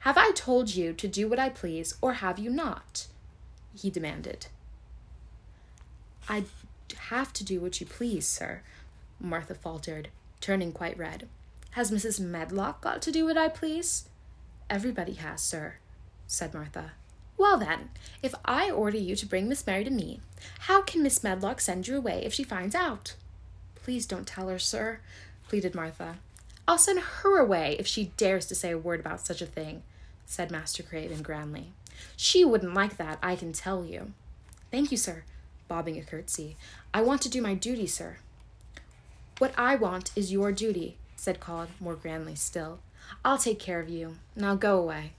Have 0.00 0.18
I 0.18 0.32
told 0.32 0.74
you 0.74 0.92
to 0.94 1.06
do 1.06 1.28
what 1.28 1.38
I 1.38 1.48
please, 1.48 1.94
or 2.02 2.14
have 2.14 2.38
you 2.38 2.50
not? 2.50 3.06
he 3.74 3.90
demanded. 3.90 4.46
I 6.28 6.44
have 7.08 7.32
to 7.34 7.44
do 7.44 7.60
what 7.60 7.80
you 7.80 7.86
please, 7.86 8.26
sir, 8.26 8.62
Martha 9.20 9.54
faltered, 9.54 10.08
turning 10.40 10.72
quite 10.72 10.98
red. 10.98 11.28
Has 11.72 11.90
Mrs. 11.90 12.20
Medlock 12.20 12.82
got 12.82 13.00
to 13.00 13.10
do 13.10 13.24
what 13.24 13.38
I 13.38 13.48
please? 13.48 14.04
Everybody 14.68 15.14
has, 15.14 15.40
sir, 15.40 15.76
said 16.26 16.52
Martha. 16.52 16.92
Well, 17.38 17.56
then, 17.56 17.88
if 18.22 18.34
I 18.44 18.70
order 18.70 18.98
you 18.98 19.16
to 19.16 19.26
bring 19.26 19.48
Miss 19.48 19.66
Mary 19.66 19.82
to 19.84 19.90
me, 19.90 20.20
how 20.60 20.82
can 20.82 21.02
Miss 21.02 21.24
Medlock 21.24 21.62
send 21.62 21.88
you 21.88 21.96
away 21.96 22.24
if 22.26 22.34
she 22.34 22.44
finds 22.44 22.74
out? 22.74 23.14
Please 23.74 24.04
don't 24.04 24.26
tell 24.26 24.48
her, 24.48 24.58
sir, 24.58 25.00
pleaded 25.48 25.74
Martha. 25.74 26.18
I'll 26.68 26.76
send 26.76 27.00
her 27.00 27.38
away 27.38 27.76
if 27.78 27.86
she 27.86 28.12
dares 28.18 28.44
to 28.46 28.54
say 28.54 28.72
a 28.72 28.78
word 28.78 29.00
about 29.00 29.26
such 29.26 29.40
a 29.40 29.46
thing, 29.46 29.82
said 30.26 30.50
Master 30.50 30.82
Craven 30.82 31.22
grandly. 31.22 31.72
She 32.18 32.44
wouldn't 32.44 32.74
like 32.74 32.98
that, 32.98 33.18
I 33.22 33.34
can 33.34 33.54
tell 33.54 33.82
you. 33.82 34.12
Thank 34.70 34.90
you, 34.90 34.98
sir, 34.98 35.24
bobbing 35.68 35.98
a 35.98 36.02
curtsy. 36.02 36.56
I 36.92 37.00
want 37.00 37.22
to 37.22 37.30
do 37.30 37.40
my 37.40 37.54
duty, 37.54 37.86
sir. 37.86 38.18
What 39.38 39.54
I 39.56 39.74
want 39.74 40.12
is 40.14 40.30
your 40.30 40.52
duty, 40.52 40.98
said 41.22 41.38
Colin 41.38 41.68
more 41.78 41.94
grandly 41.94 42.34
still. 42.34 42.80
I'll 43.24 43.38
take 43.38 43.60
care 43.60 43.78
of 43.78 43.88
you. 43.88 44.16
Now 44.34 44.56
go 44.56 44.76
away. 44.76 45.12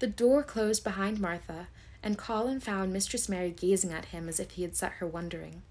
The 0.00 0.08
door 0.08 0.42
closed 0.42 0.82
behind 0.82 1.20
Martha, 1.20 1.68
and 2.02 2.18
Colin 2.18 2.58
found 2.58 2.92
Mistress 2.92 3.28
Mary 3.28 3.52
gazing 3.52 3.92
at 3.92 4.06
him 4.06 4.28
as 4.28 4.40
if 4.40 4.50
he 4.50 4.62
had 4.62 4.74
set 4.74 4.94
her 4.94 5.06
wondering. 5.06 5.62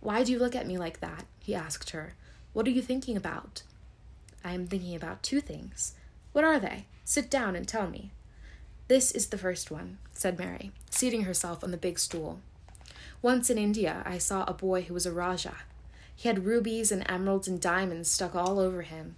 Why 0.00 0.24
do 0.24 0.30
you 0.30 0.38
look 0.38 0.54
at 0.54 0.66
me 0.66 0.76
like 0.76 1.00
that? 1.00 1.24
he 1.40 1.54
asked 1.54 1.90
her. 1.90 2.12
What 2.52 2.66
are 2.66 2.70
you 2.70 2.82
thinking 2.82 3.16
about? 3.16 3.62
I 4.44 4.52
am 4.52 4.66
thinking 4.66 4.94
about 4.94 5.22
two 5.22 5.40
things. 5.40 5.94
What 6.34 6.44
are 6.44 6.60
they? 6.60 6.84
Sit 7.06 7.30
down 7.30 7.56
and 7.56 7.66
tell 7.66 7.88
me. 7.88 8.10
This 8.88 9.10
is 9.10 9.28
the 9.28 9.38
first 9.38 9.70
one, 9.70 9.96
said 10.12 10.38
Mary, 10.38 10.70
seating 10.90 11.22
herself 11.22 11.64
on 11.64 11.70
the 11.70 11.78
big 11.78 11.98
stool. 11.98 12.40
Once 13.22 13.48
in 13.48 13.56
India, 13.56 14.02
I 14.04 14.18
saw 14.18 14.44
a 14.44 14.52
boy 14.52 14.82
who 14.82 14.92
was 14.92 15.06
a 15.06 15.12
Rajah. 15.12 15.56
He 16.18 16.28
had 16.28 16.46
rubies 16.46 16.90
and 16.90 17.08
emeralds 17.08 17.46
and 17.46 17.60
diamonds 17.60 18.10
stuck 18.10 18.34
all 18.34 18.58
over 18.58 18.82
him. 18.82 19.14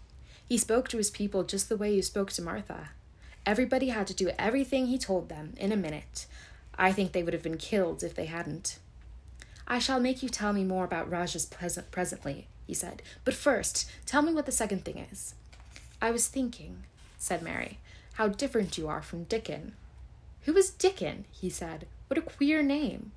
He 0.46 0.58
spoke 0.58 0.86
to 0.88 0.98
his 0.98 1.08
people 1.08 1.44
just 1.44 1.70
the 1.70 1.76
way 1.78 1.94
you 1.94 2.02
spoke 2.02 2.30
to 2.32 2.42
Martha. 2.42 2.90
Everybody 3.46 3.88
had 3.88 4.06
to 4.08 4.14
do 4.14 4.32
everything 4.38 4.84
he 4.84 4.98
told 4.98 5.30
them 5.30 5.54
in 5.56 5.72
a 5.72 5.76
minute. 5.76 6.26
I 6.76 6.92
think 6.92 7.12
they 7.12 7.22
would 7.22 7.32
have 7.32 7.42
been 7.42 7.56
killed 7.56 8.02
if 8.02 8.14
they 8.14 8.26
hadn't. 8.26 8.78
I 9.66 9.78
shall 9.78 9.98
make 9.98 10.22
you 10.22 10.28
tell 10.28 10.52
me 10.52 10.62
more 10.62 10.84
about 10.84 11.10
Rajas 11.10 11.46
present 11.46 11.90
presently, 11.90 12.48
he 12.66 12.74
said. 12.74 13.00
But 13.24 13.32
first, 13.32 13.90
tell 14.04 14.20
me 14.20 14.34
what 14.34 14.44
the 14.44 14.52
second 14.52 14.84
thing 14.84 14.98
is. 15.10 15.34
I 16.02 16.10
was 16.10 16.28
thinking, 16.28 16.82
said 17.16 17.40
Mary, 17.40 17.78
how 18.14 18.28
different 18.28 18.76
you 18.76 18.88
are 18.88 19.00
from 19.00 19.24
Dickon. 19.24 19.72
Who 20.42 20.54
is 20.54 20.68
Dickon? 20.68 21.24
he 21.30 21.48
said. 21.48 21.86
What 22.08 22.18
a 22.18 22.22
queer 22.36 22.62
name. 22.62 23.12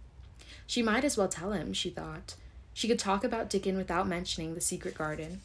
She 0.65 0.81
might 0.81 1.03
as 1.03 1.17
well 1.17 1.27
tell 1.27 1.51
him, 1.51 1.73
she 1.73 1.89
thought. 1.89 2.35
She 2.73 2.87
could 2.87 2.99
talk 2.99 3.23
about 3.23 3.49
Dickon 3.49 3.77
without 3.77 4.07
mentioning 4.07 4.55
the 4.55 4.61
secret 4.61 4.95
garden. 4.95 5.41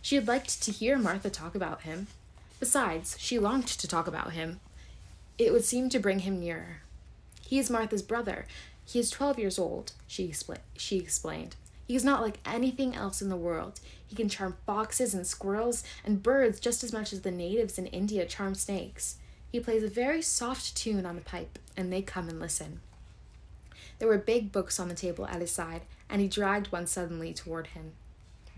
She 0.00 0.16
had 0.16 0.26
liked 0.26 0.62
to 0.62 0.72
hear 0.72 0.98
Martha 0.98 1.30
talk 1.30 1.54
about 1.54 1.82
him. 1.82 2.08
Besides, 2.58 3.16
she 3.18 3.38
longed 3.38 3.68
to 3.68 3.88
talk 3.88 4.06
about 4.06 4.32
him. 4.32 4.60
It 5.38 5.52
would 5.52 5.64
seem 5.64 5.88
to 5.90 5.98
bring 5.98 6.20
him 6.20 6.40
nearer. 6.40 6.82
He 7.46 7.58
is 7.58 7.70
Martha's 7.70 8.02
brother. 8.02 8.46
He 8.84 8.98
is 8.98 9.10
twelve 9.10 9.38
years 9.38 9.58
old, 9.58 9.92
she, 10.06 10.28
expl- 10.28 10.58
she 10.76 10.98
explained. 10.98 11.56
He 11.86 11.96
is 11.96 12.04
not 12.04 12.20
like 12.20 12.38
anything 12.44 12.94
else 12.94 13.22
in 13.22 13.28
the 13.28 13.36
world. 13.36 13.80
He 14.06 14.16
can 14.16 14.28
charm 14.28 14.56
foxes 14.66 15.14
and 15.14 15.26
squirrels 15.26 15.84
and 16.04 16.22
birds 16.22 16.60
just 16.60 16.82
as 16.82 16.92
much 16.92 17.12
as 17.12 17.22
the 17.22 17.30
natives 17.30 17.78
in 17.78 17.86
India 17.86 18.26
charm 18.26 18.54
snakes. 18.54 19.16
He 19.50 19.60
plays 19.60 19.82
a 19.82 19.88
very 19.88 20.22
soft 20.22 20.76
tune 20.76 21.04
on 21.04 21.16
the 21.16 21.22
pipe, 21.22 21.58
and 21.76 21.92
they 21.92 22.02
come 22.02 22.28
and 22.28 22.40
listen. 22.40 22.80
There 23.98 24.08
were 24.08 24.18
big 24.18 24.50
books 24.50 24.80
on 24.80 24.88
the 24.88 24.94
table 24.94 25.26
at 25.26 25.40
his 25.40 25.50
side, 25.50 25.82
and 26.12 26.20
he 26.20 26.28
dragged 26.28 26.70
one 26.70 26.86
suddenly 26.86 27.32
toward 27.32 27.68
him. 27.68 27.92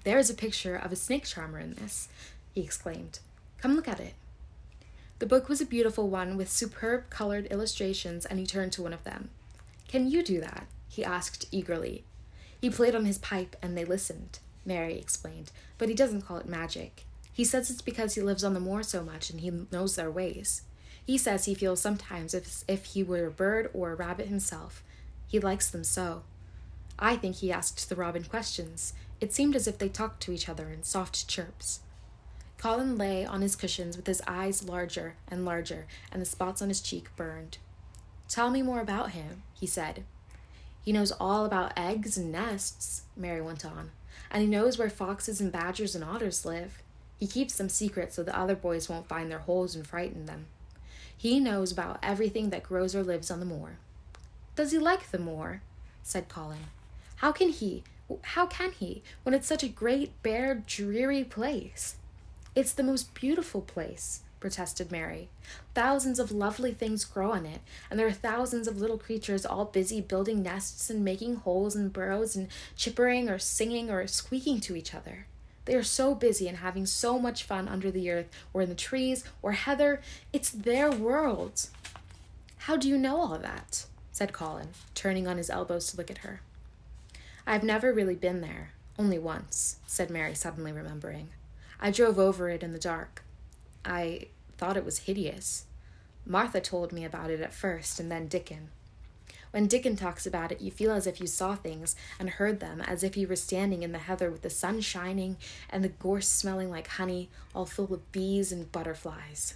There 0.03 0.19
is 0.19 0.29
a 0.29 0.35
picture 0.35 0.75
of 0.75 0.93
a 0.93 0.97
snake 0.97 1.25
charmer 1.25 1.61
in 1.61 1.75
this, 1.75 2.09
he 2.53 2.61
exclaimed. 2.61 3.21
Come 3.59 3.77
look 3.77 3.89
at 3.89 4.01
it. 4.01 4.15
The 5.21 5.27
book 5.27 5.49
was 5.49 5.61
a 5.61 5.67
beautiful 5.67 6.09
one 6.09 6.37
with 6.37 6.51
superb 6.51 7.09
colored 7.09 7.47
illustrations, 7.47 8.27
and 8.27 8.41
he 8.41 8.45
turned 8.45 8.73
to 8.73 8.83
one 8.83 8.93
of 8.93 9.05
them. 9.05 9.31
Can 9.87 10.11
you 10.11 10.23
do 10.25 10.41
that? 10.41 10.67
he 10.89 11.05
asked 11.05 11.47
eagerly. 11.53 12.05
He 12.61 12.71
played 12.71 12.97
on 12.97 13.05
his 13.05 13.19
pipe, 13.19 13.55
and 13.63 13.79
they 13.79 13.85
listened, 13.85 14.41
Mary 14.67 14.99
explained, 14.99 15.53
but 15.79 15.89
he 15.89 15.95
doesn't 15.95 16.23
call 16.23 16.39
it 16.39 16.47
magic. 16.47 17.05
He 17.33 17.45
says 17.45 17.71
it's 17.71 17.83
because 17.83 18.15
he 18.15 18.21
lives 18.21 18.43
on 18.43 18.55
the 18.55 18.61
moor 18.61 18.83
so 18.83 19.03
much 19.03 19.31
and 19.31 19.41
he 19.41 19.51
knows 19.71 19.97
their 19.97 20.11
ways. 20.11 20.63
He 21.05 21.19
says 21.19 21.45
he 21.45 21.55
feels 21.55 21.81
sometimes 21.81 22.35
as 22.35 22.65
if 22.67 22.85
he 22.85 23.03
were 23.03 23.27
a 23.27 23.31
bird 23.31 23.71
or 23.73 23.93
a 23.93 23.97
rabbit 23.97 24.29
himself. 24.29 24.83
He 25.27 25.39
likes 25.41 25.69
them 25.69 25.85
so. 25.85 26.23
I 26.99 27.17
think 27.17 27.37
he 27.37 27.53
asked 27.53 27.89
the 27.89 27.97
robin 27.97 28.25
questions. 28.25 28.95
It 29.21 29.33
seemed 29.33 29.57
as 29.57 29.67
if 29.67 29.79
they 29.79 29.89
talked 29.89 30.23
to 30.23 30.33
each 30.33 30.49
other 30.49 30.69
in 30.69 30.83
soft 30.83 31.29
chirps. 31.29 31.81
Colin 32.59 32.97
lay 32.97 33.27
on 33.27 33.43
his 33.43 33.57
cushions 33.57 33.97
with 33.97 34.07
his 34.07 34.23
eyes 34.27 34.67
larger 34.67 35.17
and 35.29 35.45
larger, 35.45 35.87
and 36.11 36.23
the 36.23 36.27
spots 36.27 36.63
on 36.63 36.69
his 36.69 36.81
cheek 36.81 37.15
burned. 37.17 37.59
Tell 38.29 38.51
me 38.51 38.63
more 38.63 38.81
about 38.81 39.11
him, 39.11 39.43
he 39.53 39.67
said. 39.67 40.05
He 40.83 40.93
knows 40.93 41.13
all 41.13 41.45
about 41.45 41.73
eggs 41.77 42.17
and 42.17 42.33
nests, 42.33 43.03
Mary 43.17 43.41
went 43.41 43.65
on, 43.65 43.91
and 44.31 44.43
he 44.43 44.49
knows 44.49 44.79
where 44.79 44.91
foxes 44.91 45.41
and 45.41 45.53
badgers 45.53 45.95
and 45.95 46.05
otters 46.05 46.45
live. 46.45 46.83
He 47.19 47.27
keeps 47.27 47.57
them 47.57 47.69
secret 47.69 48.13
so 48.13 48.23
the 48.23 48.39
other 48.39 48.55
boys 48.55 48.89
won't 48.89 49.09
find 49.09 49.31
their 49.31 49.39
holes 49.39 49.75
and 49.75 49.87
frighten 49.87 50.27
them. 50.27 50.47
He 51.17 51.41
knows 51.41 51.73
about 51.73 51.99
everything 52.03 52.51
that 52.51 52.63
grows 52.63 52.95
or 52.95 53.03
lives 53.03 53.31
on 53.31 53.41
the 53.41 53.47
moor. 53.47 53.79
Does 54.57 54.73
he 54.73 54.79
like 54.79 55.11
the 55.11 55.19
moor? 55.19 55.63
said 56.03 56.29
Colin. 56.29 56.67
How 57.17 57.33
can 57.33 57.51
he? 57.51 57.85
How 58.23 58.47
can 58.47 58.73
he, 58.73 59.03
when 59.23 59.35
it's 59.35 59.47
such 59.47 59.63
a 59.63 59.69
great, 59.69 60.23
bare, 60.23 60.63
dreary 60.67 61.25
place? 61.25 61.97
It's 62.55 62.73
the 62.73 62.83
most 62.83 63.15
beautiful 63.15 63.63
place, 63.63 64.21
protested 64.41 64.93
Mary. 64.93 65.29
Thousands 65.75 66.19
of 66.19 66.31
lovely 66.31 66.73
things 66.73 67.05
grow 67.05 67.33
on 67.33 67.47
it, 67.47 67.61
and 67.91 67.99
there 67.99 68.07
are 68.07 68.13
thousands 68.13 68.69
of 68.69 68.79
little 68.79 68.99
creatures 68.99 69.47
all 69.47 69.65
busy 69.65 70.01
building 70.01 70.43
nests 70.43 70.91
and 70.91 71.05
making 71.05 71.37
holes 71.37 71.75
and 71.75 71.93
burrows 71.93 72.37
and 72.37 72.49
chippering 72.77 73.31
or 73.31 73.39
singing 73.39 73.91
or 73.91 74.07
squeaking 74.07 74.61
to 74.61 74.77
each 74.77 74.95
other. 74.95 75.27
They 75.65 75.75
are 75.75 75.83
so 75.83 76.15
busy 76.15 76.47
and 76.47 76.59
having 76.59 76.85
so 76.85 77.19
much 77.19 77.45
fun 77.45 77.69
under 77.69 77.91
the 77.91 78.11
earth 78.11 78.29
or 78.53 78.63
in 78.63 78.69
the 78.69 78.75
trees 78.75 79.25
or 79.41 79.53
heather. 79.53 80.03
It's 80.33 80.51
their 80.51 80.91
world. 80.91 81.69
How 82.59 82.77
do 82.77 82.89
you 82.89 82.99
know 82.99 83.17
all 83.17 83.39
that? 83.39 83.87
said 84.13 84.33
Colin, 84.33 84.69
turning 84.95 85.27
on 85.27 85.39
his 85.39 85.51
elbows 85.51 85.87
to 85.89 85.97
look 85.97 86.11
at 86.11 86.19
her. 86.19 86.41
I've 87.47 87.63
never 87.63 87.93
really 87.93 88.15
been 88.15 88.41
there, 88.41 88.73
only 88.99 89.19
once, 89.19 89.77
said 89.87 90.11
Mary, 90.11 90.35
suddenly 90.35 90.73
remembering. 90.73 91.29
I 91.79 91.91
drove 91.91 92.19
over 92.19 92.49
it 92.49 92.63
in 92.63 92.73
the 92.73 92.79
dark. 92.79 93.23
I 93.85 94.29
thought 94.57 94.77
it 94.77 94.85
was 94.85 95.01
hideous. 95.01 95.67
Martha 96.25 96.61
told 96.61 96.93
me 96.93 97.05
about 97.05 97.31
it 97.31 97.41
at 97.41 97.53
first, 97.53 98.01
and 98.01 98.11
then 98.11 98.29
Dickon. 98.29 98.69
When 99.51 99.67
Dickon 99.67 99.95
talks 99.95 100.27
about 100.27 100.51
it, 100.51 100.61
you 100.61 100.71
feel 100.71 100.91
as 100.91 101.07
if 101.07 101.21
you 101.21 101.27
saw 101.27 101.55
things 101.55 101.95
and 102.19 102.29
heard 102.31 102.61
them, 102.61 102.81
as 102.81 103.05
if 103.05 103.17
you 103.17 103.29
were 103.29 103.37
standing 103.37 103.83
in 103.83 103.93
the 103.93 103.99
heather 103.99 104.31
with 104.31 104.43
the 104.43 104.51
sun 104.51 104.81
shining 104.81 105.37
and 105.71 105.85
the 105.85 105.91
gorse 105.91 106.27
smelling 106.27 106.71
like 106.71 106.89
honey, 106.89 107.29
all 107.55 107.67
full 107.67 107.93
of 107.93 108.11
bees 108.11 108.51
and 108.51 108.73
butterflies. 108.73 109.55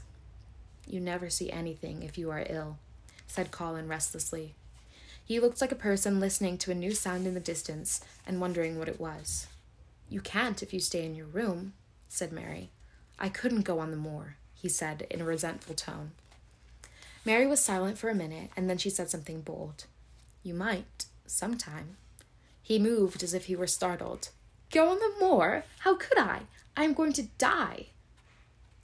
You 0.87 1.01
never 1.01 1.29
see 1.31 1.51
anything 1.51 2.03
if 2.03 2.17
you 2.17 2.31
are 2.31 2.47
ill, 2.49 2.79
said 3.27 3.51
Colin 3.51 3.89
restlessly. 3.89 4.55
He 5.29 5.41
looked 5.41 5.61
like 5.61 5.73
a 5.73 5.77
person 5.77 6.21
listening 6.21 6.57
to 6.57 6.71
a 6.71 6.75
new 6.75 6.93
sound 6.93 7.27
in 7.27 7.35
the 7.35 7.39
distance 7.39 8.01
and 8.27 8.41
wondering 8.41 8.79
what 8.79 8.89
it 8.89 8.99
was. 8.99 9.47
You 10.09 10.23
can't 10.23 10.63
if 10.63 10.73
you 10.73 10.81
stay 10.81 11.05
in 11.05 11.15
your 11.15 11.27
room, 11.27 11.75
said 12.09 12.33
Mary. 12.33 12.71
I 13.19 13.29
couldn't 13.29 13.67
go 13.67 13.79
on 13.79 13.91
the 13.91 13.99
moor, 13.99 14.37
he 14.55 14.71
said 14.71 15.07
in 15.11 15.21
a 15.21 15.27
resentful 15.27 15.75
tone. 15.75 16.13
Mary 17.27 17.47
was 17.47 17.61
silent 17.61 17.99
for 17.99 18.09
a 18.09 18.15
minute, 18.15 18.49
and 18.57 18.71
then 18.71 18.79
she 18.79 18.89
said 18.89 19.11
something 19.11 19.43
bold. 19.43 19.85
You 20.43 20.55
might, 20.55 21.05
sometime. 21.27 21.99
He 22.63 22.79
moved 22.79 23.23
as 23.23 23.35
if 23.35 23.45
he 23.45 23.57
were 23.57 23.67
startled. 23.67 24.31
Go 24.73 24.89
on 24.89 24.99
the 24.99 25.13
moor? 25.21 25.65
How 25.81 25.95
could 25.95 26.17
I? 26.17 26.45
I 26.75 26.85
am 26.85 26.95
going 26.95 27.13
to 27.13 27.29
die. 27.37 27.89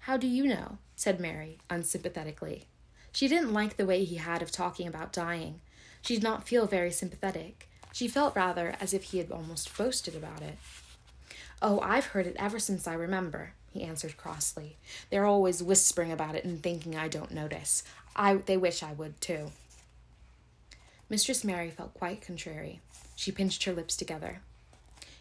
How 0.01 0.19
do 0.19 0.27
you 0.27 0.45
know? 0.45 0.77
said 0.95 1.21
Mary, 1.21 1.57
unsympathetically. 1.71 2.65
She 3.13 3.29
didn't 3.29 3.55
like 3.55 3.79
the 3.79 3.87
way 3.87 4.05
he 4.05 4.17
had 4.17 4.43
of 4.43 4.51
talking 4.51 4.87
about 4.87 5.11
dying. 5.11 5.63
She 6.05 6.15
did 6.15 6.23
not 6.23 6.47
feel 6.47 6.67
very 6.67 6.91
sympathetic. 6.91 7.67
She 7.91 8.09
felt 8.09 8.37
rather 8.37 8.77
as 8.79 8.93
if 8.93 9.05
he 9.05 9.19
had 9.19 9.33
almost 9.33 9.75
boasted 9.75 10.15
about 10.15 10.43
it. 10.43 10.59
Oh, 11.63 11.81
I've 11.81 12.07
heard 12.07 12.27
it 12.27 12.37
ever 12.39 12.59
since 12.59 12.87
I 12.87 12.93
remember, 12.93 13.55
he 13.73 13.83
answered 13.83 14.19
crossly. 14.19 14.77
They're 15.09 15.25
always 15.25 15.63
whispering 15.63 16.13
about 16.13 16.35
it 16.35 16.45
and 16.45 16.63
thinking 16.63 16.95
I 16.95 17.09
don't 17.09 17.31
notice. 17.31 17.85
I 18.15 18.35
they 18.35 18.59
wish 18.59 18.83
I 18.83 18.93
would 18.93 19.19
too. 19.23 19.53
Mistress 21.09 21.43
Mary 21.43 21.71
felt 21.71 21.95
quite 21.95 22.21
contrary. 22.21 22.81
She 23.17 23.33
pinched 23.33 23.65
her 23.65 23.73
lips 23.73 23.97
together. 23.97 24.41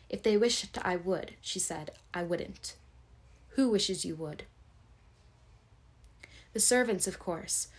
If 0.10 0.22
they 0.22 0.36
wished 0.36 0.78
I 0.82 0.98
would, 0.98 1.32
she 1.40 1.60
said, 1.60 1.92
I 2.14 2.24
wouldn't. 2.24 2.76
Who 3.52 3.70
wishes 3.70 4.04
you 4.04 4.16
would? 4.16 4.44
The 6.52 6.60
servants, 6.60 7.08
of 7.08 7.20
course. 7.20 7.70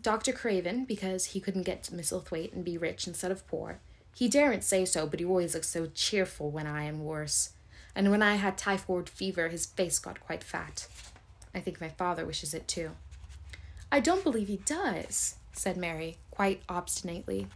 Dr. 0.00 0.32
Craven, 0.32 0.84
because 0.84 1.26
he 1.26 1.40
couldn't 1.40 1.62
get 1.62 1.82
to 1.84 1.94
Misselthwaite 1.94 2.52
and 2.52 2.64
be 2.64 2.78
rich 2.78 3.06
instead 3.06 3.30
of 3.30 3.46
poor. 3.46 3.80
He 4.14 4.28
daren't 4.28 4.64
say 4.64 4.84
so, 4.84 5.06
but 5.06 5.20
he 5.20 5.26
always 5.26 5.54
looks 5.54 5.68
so 5.68 5.86
cheerful 5.94 6.50
when 6.50 6.66
I 6.66 6.84
am 6.84 7.04
worse. 7.04 7.50
And 7.94 8.10
when 8.10 8.22
I 8.22 8.36
had 8.36 8.56
typhoid 8.56 9.08
fever, 9.08 9.48
his 9.48 9.66
face 9.66 9.98
got 9.98 10.20
quite 10.20 10.44
fat. 10.44 10.86
I 11.54 11.60
think 11.60 11.80
my 11.80 11.88
father 11.88 12.24
wishes 12.24 12.54
it 12.54 12.68
too. 12.68 12.92
I 13.92 14.00
don't 14.00 14.24
believe 14.24 14.48
he 14.48 14.58
does, 14.58 15.36
said 15.52 15.76
Mary, 15.76 16.18
quite 16.30 16.62
obstinately. 16.68 17.48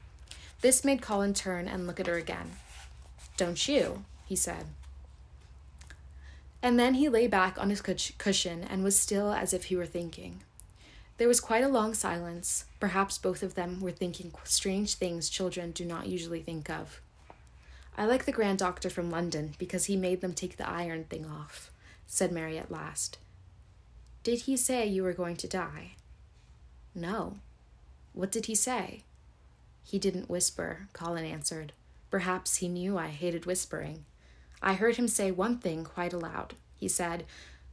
This 0.61 0.85
made 0.85 1.03
Colin 1.03 1.35
turn 1.35 1.69
and 1.69 1.87
look 1.87 2.01
at 2.01 2.07
her 2.07 2.17
again. 2.17 2.53
Don't 3.37 3.69
you? 3.69 4.05
he 4.27 4.37
said. 4.37 4.67
And 6.63 6.79
then 6.79 6.95
he 6.95 7.09
lay 7.09 7.27
back 7.27 7.59
on 7.59 7.69
his 7.71 7.83
cushion 7.83 8.65
and 8.65 8.83
was 8.83 8.99
still 8.99 9.33
as 9.33 9.53
if 9.53 9.65
he 9.65 9.77
were 9.77 9.87
thinking. 9.87 10.41
There 11.17 11.29
was 11.29 11.41
quite 11.41 11.63
a 11.63 11.69
long 11.69 11.95
silence. 11.95 12.65
Perhaps 12.81 13.19
both 13.19 13.43
of 13.43 13.55
them 13.55 13.81
were 13.81 13.93
thinking 13.93 14.33
strange 14.43 14.95
things 14.95 15.29
children 15.29 15.71
do 15.71 15.85
not 15.85 16.09
usually 16.09 16.43
think 16.43 16.69
of. 16.69 17.01
I 17.97 18.07
like 18.07 18.25
the 18.25 18.33
Grand 18.33 18.59
Doctor 18.59 18.91
from 18.91 19.11
London 19.11 19.55
because 19.57 19.85
he 19.85 19.97
made 19.97 20.21
them 20.21 20.33
take 20.35 20.57
the 20.57 20.69
iron 20.69 21.05
thing 21.05 21.25
off, 21.25 21.71
said 22.09 22.33
Mary 22.33 22.59
at 22.59 22.73
last. 22.73 23.19
Did 24.25 24.41
he 24.41 24.57
say 24.57 24.87
you 24.87 25.05
were 25.05 25.13
going 25.13 25.37
to 25.37 25.47
die? 25.49 25.93
No. 26.95 27.37
What 28.13 28.33
did 28.33 28.47
he 28.47 28.55
say? 28.57 29.03
He 29.85 29.99
didn't 30.01 30.31
whisper, 30.31 30.89
Colin 30.93 31.25
answered. 31.25 31.73
Perhaps 32.11 32.57
he 32.57 32.69
knew 32.69 32.99
I 32.99 33.09
hated 33.09 33.47
whispering. 33.47 34.05
I 34.63 34.75
heard 34.75 34.97
him 34.97 35.09
say 35.09 35.31
one 35.31 35.59
thing 35.59 35.85
quite 35.85 36.13
aloud. 36.13 36.55
He 36.77 36.89
said, 36.89 37.25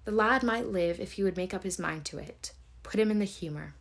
The 0.06 0.12
lad 0.12 0.44
might 0.44 0.68
live 0.68 1.00
if 1.00 1.14
he 1.14 1.24
would 1.24 1.38
make 1.38 1.54
up 1.54 1.64
his 1.64 1.80
mind 1.80 2.06
to 2.06 2.20
it. 2.20 2.52
Put 2.84 3.00
him 3.00 3.12
in 3.12 3.20
the 3.20 3.26
humor. 3.26 3.74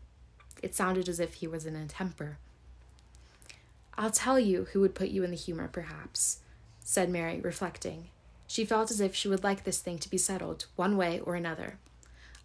It 0.62 0.74
sounded 0.74 1.08
as 1.08 1.20
if 1.20 1.34
he 1.34 1.46
was 1.46 1.66
in 1.66 1.76
a 1.76 1.86
temper. 1.86 2.38
I'll 3.96 4.10
tell 4.10 4.38
you 4.38 4.66
who 4.72 4.80
would 4.80 4.94
put 4.94 5.08
you 5.08 5.24
in 5.24 5.30
the 5.30 5.36
humor, 5.36 5.68
perhaps, 5.68 6.38
said 6.84 7.10
Mary, 7.10 7.40
reflecting. 7.40 8.08
She 8.46 8.64
felt 8.64 8.90
as 8.90 9.00
if 9.00 9.14
she 9.14 9.28
would 9.28 9.44
like 9.44 9.64
this 9.64 9.80
thing 9.80 9.98
to 9.98 10.10
be 10.10 10.18
settled, 10.18 10.66
one 10.76 10.96
way 10.96 11.20
or 11.20 11.34
another. 11.34 11.78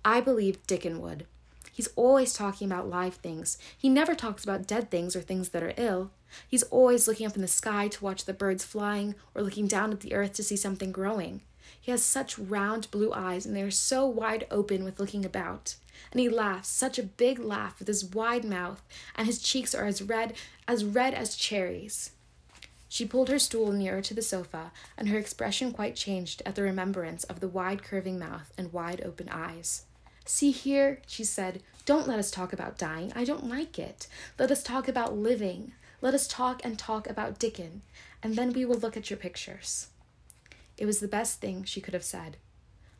I 0.03 0.21
believe 0.21 0.65
Dickon 0.67 1.01
would. 1.01 1.25
He's 1.71 1.89
always 1.95 2.33
talking 2.33 2.71
about 2.71 2.89
live 2.89 3.15
things. 3.15 3.57
He 3.77 3.89
never 3.89 4.15
talks 4.15 4.43
about 4.43 4.67
dead 4.67 4.91
things 4.91 5.15
or 5.15 5.21
things 5.21 5.49
that 5.49 5.63
are 5.63 5.73
ill. 5.77 6.11
He's 6.47 6.63
always 6.63 7.07
looking 7.07 7.25
up 7.25 7.35
in 7.35 7.41
the 7.41 7.47
sky 7.47 7.87
to 7.89 8.03
watch 8.03 8.25
the 8.25 8.33
birds 8.33 8.63
flying 8.63 9.15
or 9.33 9.41
looking 9.41 9.67
down 9.67 9.91
at 9.91 10.01
the 10.01 10.13
earth 10.13 10.33
to 10.33 10.43
see 10.43 10.55
something 10.55 10.91
growing. 10.91 11.41
He 11.81 11.91
has 11.91 12.03
such 12.03 12.39
round 12.39 12.91
blue 12.91 13.11
eyes, 13.11 13.45
and 13.45 13.55
they 13.55 13.61
are 13.61 13.71
so 13.71 14.05
wide 14.05 14.45
open 14.51 14.83
with 14.83 14.99
looking 14.99 15.25
about. 15.25 15.75
And 16.11 16.19
he 16.19 16.29
laughs, 16.29 16.69
such 16.69 16.97
a 16.97 17.03
big 17.03 17.39
laugh 17.39 17.79
with 17.79 17.87
his 17.87 18.05
wide 18.05 18.45
mouth, 18.45 18.81
and 19.15 19.27
his 19.27 19.41
cheeks 19.41 19.75
are 19.75 19.85
as 19.85 20.01
red 20.01 20.33
as 20.67 20.85
red 20.85 21.13
as 21.13 21.35
cherries. 21.35 22.11
She 22.87 23.05
pulled 23.05 23.29
her 23.29 23.39
stool 23.39 23.71
nearer 23.71 24.01
to 24.01 24.13
the 24.13 24.21
sofa, 24.21 24.71
and 24.97 25.09
her 25.09 25.17
expression 25.17 25.73
quite 25.73 25.95
changed 25.95 26.41
at 26.45 26.55
the 26.55 26.61
remembrance 26.61 27.23
of 27.25 27.39
the 27.39 27.47
wide 27.47 27.83
curving 27.83 28.17
mouth 28.17 28.53
and 28.57 28.71
wide 28.71 29.01
open 29.03 29.27
eyes. 29.29 29.83
See 30.25 30.51
here, 30.51 31.01
she 31.05 31.23
said, 31.23 31.61
don't 31.85 32.07
let 32.07 32.17
us 32.17 32.31
talk 32.31 32.51
about 32.51 32.79
dying. 32.79 33.11
I 33.15 33.25
don't 33.25 33.47
like 33.47 33.77
it. 33.77 34.07
Let 34.39 34.49
us 34.49 34.63
talk 34.63 34.87
about 34.87 35.15
living. 35.15 35.73
Let 36.01 36.13
us 36.13 36.27
talk 36.27 36.61
and 36.63 36.79
talk 36.79 37.07
about 37.07 37.37
Dickon, 37.37 37.83
and 38.23 38.35
then 38.35 38.53
we 38.53 38.65
will 38.65 38.77
look 38.77 38.97
at 38.97 39.09
your 39.09 39.17
pictures. 39.17 39.89
It 40.77 40.85
was 40.85 40.99
the 40.99 41.07
best 41.07 41.41
thing 41.41 41.63
she 41.63 41.81
could 41.81 41.93
have 41.93 42.03
said. 42.03 42.37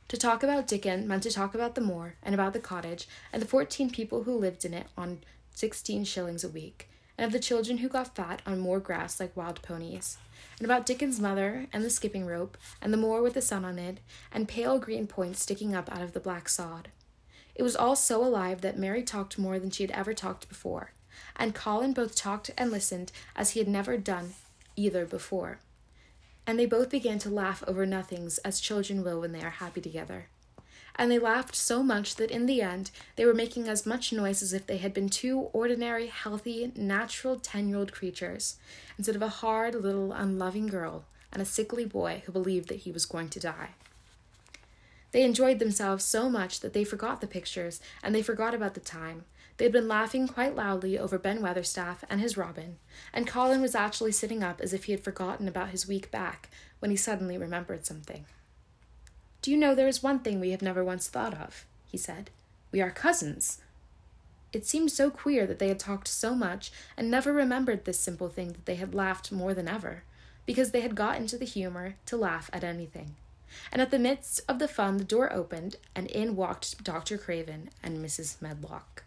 To 0.10 0.18
talk 0.18 0.44
about 0.44 0.68
Dickon 0.68 1.08
meant 1.08 1.24
to 1.24 1.32
talk 1.32 1.56
about 1.56 1.74
the 1.74 1.82
moor 1.82 2.16
and 2.22 2.36
about 2.36 2.54
the 2.54 2.60
cottage 2.60 3.08
and 3.34 3.42
the 3.42 3.48
fourteen 3.48 3.90
people 3.90 4.24
who 4.24 4.38
lived 4.38 4.64
in 4.64 4.74
it 4.74 4.86
on 4.96 5.24
sixteen 5.54 6.04
shillings 6.04 6.44
a 6.44 6.50
week, 6.50 6.88
and 7.18 7.26
of 7.26 7.32
the 7.32 7.40
children 7.40 7.80
who 7.80 7.90
got 7.90 8.16
fat 8.16 8.44
on 8.46 8.60
moor 8.60 8.80
grass 8.80 9.20
like 9.20 9.36
wild 9.36 9.64
ponies, 9.64 10.18
and 10.60 10.66
about 10.66 10.86
Dickon's 10.86 11.20
mother 11.20 11.66
and 11.74 11.84
the 11.84 11.90
skipping 11.90 12.28
rope 12.28 12.56
and 12.84 12.94
the 12.94 12.98
moor 12.98 13.24
with 13.24 13.34
the 13.34 13.42
sun 13.42 13.66
on 13.66 13.80
it 13.80 14.00
and 14.32 14.48
pale 14.48 14.78
green 14.78 15.08
points 15.08 15.42
sticking 15.42 15.74
up 15.74 15.92
out 15.92 16.04
of 16.04 16.14
the 16.14 16.20
black 16.20 16.50
sod. 16.50 16.90
It 17.56 17.64
was 17.64 17.76
all 17.76 17.96
so 17.96 18.24
alive 18.24 18.62
that 18.62 18.78
Mary 18.78 19.02
talked 19.02 19.40
more 19.40 19.58
than 19.58 19.72
she 19.72 19.82
had 19.82 19.92
ever 19.92 20.14
talked 20.14 20.48
before, 20.48 20.92
and 21.36 21.56
Colin 21.56 21.94
both 21.94 22.16
talked 22.16 22.52
and 22.60 22.70
listened 22.70 23.12
as 23.36 23.52
he 23.52 23.60
had 23.60 23.68
never 23.68 23.98
done 23.98 24.36
either 24.76 25.06
before. 25.06 25.60
And 26.48 26.60
they 26.60 26.66
both 26.66 26.90
began 26.90 27.20
to 27.20 27.30
laugh 27.30 27.64
over 27.68 27.86
nothings 27.86 28.38
as 28.40 28.60
children 28.60 29.04
will 29.04 29.22
when 29.22 29.32
they 29.32 29.42
are 29.42 29.50
happy 29.52 29.82
together. 29.82 30.28
And 30.96 31.12
they 31.12 31.20
laughed 31.20 31.56
so 31.56 31.84
much 31.84 32.16
that 32.16 32.32
in 32.32 32.46
the 32.46 32.62
end 32.62 32.92
they 33.16 33.26
were 33.26 33.34
making 33.34 33.68
as 33.68 33.86
much 33.86 34.14
noise 34.14 34.42
as 34.42 34.54
if 34.54 34.66
they 34.66 34.78
had 34.78 34.94
been 34.94 35.10
two 35.10 35.40
ordinary, 35.52 36.08
healthy, 36.08 36.72
natural 36.76 37.38
ten 37.38 37.68
year 37.68 37.78
old 37.78 37.92
creatures, 37.92 38.58
instead 38.98 39.16
of 39.16 39.22
a 39.22 39.28
hard, 39.28 39.76
little, 39.76 40.14
unloving 40.14 40.68
girl 40.68 41.06
and 41.34 41.42
a 41.42 41.46
sickly 41.46 41.84
boy 41.84 42.24
who 42.26 42.32
believed 42.32 42.70
that 42.70 42.80
he 42.80 42.92
was 42.92 43.06
going 43.06 43.28
to 43.30 43.40
die. 43.40 43.72
They 45.12 45.24
enjoyed 45.24 45.60
themselves 45.60 46.04
so 46.04 46.30
much 46.30 46.62
that 46.62 46.74
they 46.74 46.84
forgot 46.84 47.22
the 47.22 47.28
pictures 47.28 47.82
and 48.02 48.16
they 48.16 48.22
forgot 48.22 48.54
about 48.54 48.74
the 48.74 48.80
time. 48.80 49.26
They 49.58 49.66
had 49.66 49.72
been 49.72 49.88
laughing 49.88 50.28
quite 50.28 50.56
loudly 50.56 50.98
over 51.00 51.18
Ben 51.18 51.42
Weatherstaff 51.42 52.04
and 52.10 52.20
his 52.20 52.36
Robin, 52.36 52.78
and 53.14 53.28
Colin 53.28 53.62
was 53.62 53.76
actually 53.76 54.12
sitting 54.12 54.44
up 54.44 54.60
as 54.60 54.74
if 54.74 54.86
he 54.86 54.92
had 54.92 55.04
forgotten 55.04 55.48
about 55.48 55.70
his 55.70 55.88
weak 55.88 56.12
back 56.12 56.50
when 56.80 56.92
he 56.92 56.98
suddenly 56.98 57.38
remembered 57.38 57.86
something. 57.86 58.26
Do 59.42 59.52
you 59.52 59.58
know 59.58 59.74
there 59.74 59.88
is 59.88 60.04
one 60.04 60.20
thing 60.20 60.40
we 60.40 60.52
have 60.52 60.62
never 60.62 60.84
once 60.84 61.08
thought 61.08 61.34
of? 61.34 61.66
he 61.86 61.98
said. 61.98 62.30
We 62.72 62.82
are 62.82 62.92
cousins. 62.92 63.60
It 64.52 64.66
seemed 64.66 64.92
so 64.92 65.10
queer 65.10 65.46
that 65.48 65.60
they 65.60 65.70
had 65.70 65.80
talked 65.80 66.08
so 66.08 66.36
much 66.36 66.72
and 66.98 67.10
never 67.10 67.32
remembered 67.32 67.86
this 67.86 68.00
simple 68.00 68.30
thing 68.30 68.50
that 68.50 68.66
they 68.66 68.76
had 68.76 68.94
laughed 68.94 69.32
more 69.32 69.54
than 69.54 69.68
ever, 69.68 70.04
because 70.46 70.72
they 70.72 70.82
had 70.82 70.96
got 70.96 71.18
into 71.18 71.38
the 71.38 71.46
humor 71.46 71.96
to 72.08 72.18
laugh 72.18 72.50
at 72.52 72.64
anything 72.64 73.16
and 73.72 73.82
at 73.82 73.92
the 73.92 74.00
midst 74.00 74.42
of 74.48 74.60
the 74.60 74.68
fun 74.68 74.98
the 74.98 75.04
door 75.04 75.32
opened, 75.32 75.78
and 75.96 76.08
in 76.08 76.36
walked 76.36 76.84
Dr. 76.84 77.18
Craven 77.18 77.70
and 77.82 78.04
Mrs. 78.04 78.42
Medlock. 78.42 79.05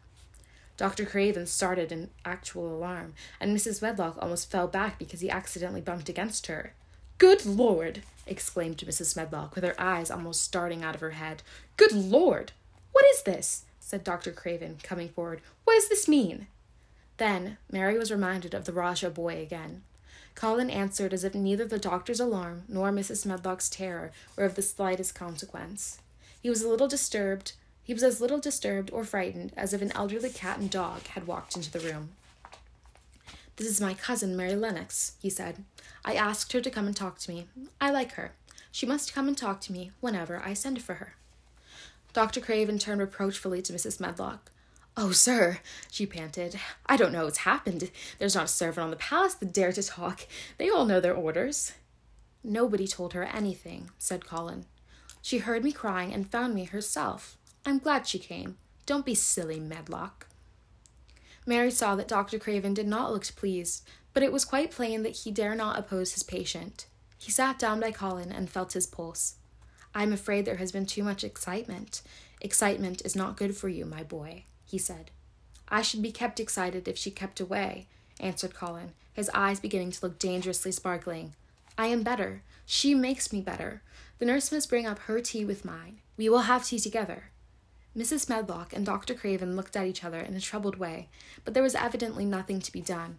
Dr. 0.78 1.04
Craven 1.04 1.44
started 1.44 1.92
in 1.92 2.08
actual 2.24 2.72
alarm, 2.72 3.12
and 3.40 3.54
Mrs. 3.54 3.82
Medlock 3.82 4.16
almost 4.22 4.50
fell 4.50 4.68
back 4.68 4.98
because 4.98 5.20
he 5.20 5.28
accidentally 5.28 5.80
bumped 5.80 6.08
against 6.08 6.46
her. 6.46 6.72
Good 7.18 7.44
Lord! 7.44 8.02
exclaimed 8.26 8.78
Mrs. 8.78 9.16
Medlock, 9.16 9.56
with 9.56 9.64
her 9.64 9.78
eyes 9.78 10.08
almost 10.10 10.44
starting 10.44 10.84
out 10.84 10.94
of 10.94 11.00
her 11.00 11.10
head. 11.10 11.42
Good 11.76 11.92
Lord! 11.92 12.52
What 12.92 13.04
is 13.06 13.22
this? 13.24 13.64
said 13.80 14.04
Dr. 14.04 14.30
Craven, 14.30 14.78
coming 14.82 15.08
forward. 15.08 15.40
What 15.64 15.74
does 15.74 15.88
this 15.88 16.06
mean? 16.06 16.46
Then 17.16 17.58
Mary 17.72 17.98
was 17.98 18.12
reminded 18.12 18.54
of 18.54 18.64
the 18.64 18.72
Rajah 18.72 19.10
boy 19.10 19.42
again. 19.42 19.82
Colin 20.36 20.70
answered 20.70 21.12
as 21.12 21.24
if 21.24 21.34
neither 21.34 21.64
the 21.64 21.80
doctor's 21.80 22.20
alarm 22.20 22.62
nor 22.68 22.92
Mrs. 22.92 23.26
Medlock's 23.26 23.68
terror 23.68 24.12
were 24.36 24.44
of 24.44 24.54
the 24.54 24.62
slightest 24.62 25.16
consequence. 25.16 25.98
He 26.40 26.48
was 26.48 26.62
a 26.62 26.68
little 26.68 26.86
disturbed. 26.86 27.54
He 27.88 27.94
was 27.94 28.02
as 28.02 28.20
little 28.20 28.38
disturbed 28.38 28.90
or 28.92 29.02
frightened 29.02 29.54
as 29.56 29.72
if 29.72 29.80
an 29.80 29.92
elderly 29.92 30.28
cat 30.28 30.58
and 30.58 30.68
dog 30.68 31.06
had 31.06 31.26
walked 31.26 31.56
into 31.56 31.70
the 31.70 31.80
room. 31.80 32.10
This 33.56 33.66
is 33.66 33.80
my 33.80 33.94
cousin, 33.94 34.36
Mary 34.36 34.54
Lennox, 34.54 35.12
he 35.22 35.30
said. 35.30 35.64
I 36.04 36.12
asked 36.12 36.52
her 36.52 36.60
to 36.60 36.70
come 36.70 36.86
and 36.86 36.94
talk 36.94 37.18
to 37.20 37.30
me. 37.30 37.46
I 37.80 37.90
like 37.90 38.12
her. 38.12 38.32
She 38.70 38.84
must 38.84 39.14
come 39.14 39.26
and 39.26 39.38
talk 39.38 39.62
to 39.62 39.72
me 39.72 39.92
whenever 40.00 40.42
I 40.44 40.52
send 40.52 40.82
for 40.82 40.96
her. 40.96 41.14
Dr. 42.12 42.42
Craven 42.42 42.78
turned 42.78 43.00
reproachfully 43.00 43.62
to 43.62 43.72
Mrs. 43.72 43.98
Medlock. 43.98 44.50
Oh, 44.94 45.12
sir, 45.12 45.60
she 45.90 46.04
panted. 46.04 46.60
I 46.84 46.98
don't 46.98 47.10
know 47.10 47.24
what's 47.24 47.38
happened. 47.38 47.90
There's 48.18 48.34
not 48.34 48.44
a 48.44 48.48
servant 48.48 48.84
on 48.84 48.90
the 48.90 48.96
palace 48.96 49.32
that 49.36 49.54
dare 49.54 49.72
to 49.72 49.82
talk. 49.82 50.26
They 50.58 50.68
all 50.68 50.84
know 50.84 51.00
their 51.00 51.16
orders. 51.16 51.72
Nobody 52.44 52.86
told 52.86 53.14
her 53.14 53.24
anything, 53.24 53.88
said 53.96 54.26
Colin. 54.26 54.66
She 55.22 55.38
heard 55.38 55.64
me 55.64 55.72
crying 55.72 56.12
and 56.12 56.30
found 56.30 56.54
me 56.54 56.64
herself. 56.64 57.37
I'm 57.68 57.78
glad 57.78 58.06
she 58.06 58.18
came. 58.18 58.56
Don't 58.86 59.04
be 59.04 59.14
silly, 59.14 59.60
Medlock. 59.60 60.26
Mary 61.44 61.70
saw 61.70 61.94
that 61.96 62.08
Dr. 62.08 62.38
Craven 62.38 62.72
did 62.72 62.86
not 62.88 63.12
look 63.12 63.24
pleased, 63.36 63.86
but 64.14 64.22
it 64.22 64.32
was 64.32 64.44
quite 64.46 64.70
plain 64.70 65.02
that 65.02 65.18
he 65.18 65.30
dare 65.30 65.54
not 65.54 65.78
oppose 65.78 66.14
his 66.14 66.22
patient. 66.22 66.86
He 67.18 67.30
sat 67.30 67.58
down 67.58 67.78
by 67.78 67.92
Colin 67.92 68.32
and 68.32 68.48
felt 68.48 68.72
his 68.72 68.86
pulse. 68.86 69.34
I 69.94 70.02
am 70.02 70.14
afraid 70.14 70.44
there 70.44 70.56
has 70.56 70.72
been 70.72 70.86
too 70.86 71.02
much 71.02 71.22
excitement. 71.22 72.00
Excitement 72.40 73.02
is 73.04 73.14
not 73.14 73.36
good 73.36 73.54
for 73.54 73.68
you, 73.68 73.84
my 73.84 74.02
boy 74.02 74.44
he 74.64 74.78
said. 74.78 75.10
I 75.68 75.82
should 75.82 76.02
be 76.02 76.12
kept 76.12 76.40
excited 76.40 76.88
if 76.88 76.96
she 76.96 77.10
kept 77.10 77.40
away, 77.40 77.86
answered 78.20 78.54
Colin, 78.54 78.92
his 79.12 79.30
eyes 79.34 79.60
beginning 79.60 79.92
to 79.92 80.06
look 80.06 80.18
dangerously 80.18 80.72
sparkling. 80.72 81.34
I 81.76 81.86
am 81.86 82.02
better. 82.02 82.42
She 82.66 82.94
makes 82.94 83.32
me 83.32 83.40
better. 83.40 83.82
The 84.18 84.26
nurse 84.26 84.52
must 84.52 84.68
bring 84.68 84.86
up 84.86 85.00
her 85.00 85.20
tea 85.20 85.44
with 85.44 85.64
mine. 85.64 85.98
We 86.16 86.28
will 86.28 86.40
have 86.40 86.64
tea 86.64 86.78
together. 86.78 87.30
Mrs. 87.98 88.28
Medlock 88.28 88.72
and 88.72 88.86
Dr. 88.86 89.12
Craven 89.12 89.56
looked 89.56 89.76
at 89.76 89.86
each 89.86 90.04
other 90.04 90.20
in 90.20 90.36
a 90.36 90.40
troubled 90.40 90.76
way, 90.76 91.08
but 91.44 91.52
there 91.52 91.64
was 91.64 91.74
evidently 91.74 92.24
nothing 92.24 92.60
to 92.60 92.70
be 92.70 92.80
done. 92.80 93.18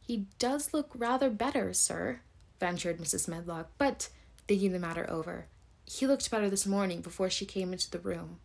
He 0.00 0.26
does 0.40 0.74
look 0.74 0.90
rather 0.96 1.30
better, 1.30 1.72
sir, 1.72 2.18
ventured 2.58 2.98
Mrs. 2.98 3.28
Medlock, 3.28 3.70
but, 3.78 4.08
thinking 4.48 4.72
the 4.72 4.80
matter 4.80 5.08
over, 5.08 5.46
he 5.84 6.08
looked 6.08 6.28
better 6.28 6.50
this 6.50 6.66
morning 6.66 7.02
before 7.02 7.30
she 7.30 7.46
came 7.46 7.72
into 7.72 7.88
the 7.88 8.00
room. 8.00 8.40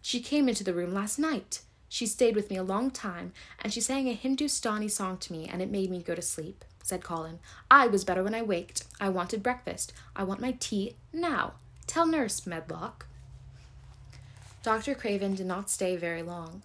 She 0.00 0.20
came 0.20 0.48
into 0.48 0.64
the 0.64 0.72
room 0.72 0.94
last 0.94 1.18
night. 1.18 1.60
She 1.90 2.06
stayed 2.06 2.34
with 2.34 2.48
me 2.48 2.56
a 2.56 2.62
long 2.62 2.90
time, 2.90 3.34
and 3.58 3.70
she 3.70 3.82
sang 3.82 4.08
a 4.08 4.14
Hindustani 4.14 4.88
song 4.88 5.18
to 5.18 5.32
me, 5.32 5.46
and 5.46 5.60
it 5.60 5.70
made 5.70 5.90
me 5.90 6.02
go 6.02 6.14
to 6.14 6.22
sleep, 6.22 6.64
said 6.82 7.04
Colin. 7.04 7.40
I 7.70 7.88
was 7.88 8.04
better 8.04 8.22
when 8.22 8.34
I 8.34 8.40
waked. 8.40 8.84
I 8.98 9.10
wanted 9.10 9.42
breakfast. 9.42 9.92
I 10.16 10.24
want 10.24 10.40
my 10.40 10.52
tea 10.52 10.96
now. 11.12 11.54
Tell 11.86 12.06
nurse, 12.06 12.46
Medlock. 12.46 13.07
Dr. 14.68 14.94
Craven 14.94 15.34
did 15.34 15.46
not 15.46 15.70
stay 15.70 15.96
very 15.96 16.22
long. 16.22 16.60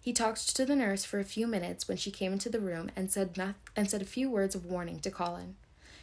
He 0.00 0.12
talked 0.12 0.56
to 0.56 0.66
the 0.66 0.74
nurse 0.74 1.04
for 1.04 1.20
a 1.20 1.24
few 1.24 1.46
minutes 1.46 1.86
when 1.86 1.96
she 1.96 2.10
came 2.10 2.32
into 2.32 2.48
the 2.48 2.58
room 2.58 2.90
and 2.96 3.08
said, 3.08 3.36
not, 3.36 3.54
and 3.76 3.88
said 3.88 4.02
a 4.02 4.04
few 4.04 4.28
words 4.28 4.56
of 4.56 4.66
warning 4.66 4.98
to 4.98 5.12
Colin. 5.12 5.54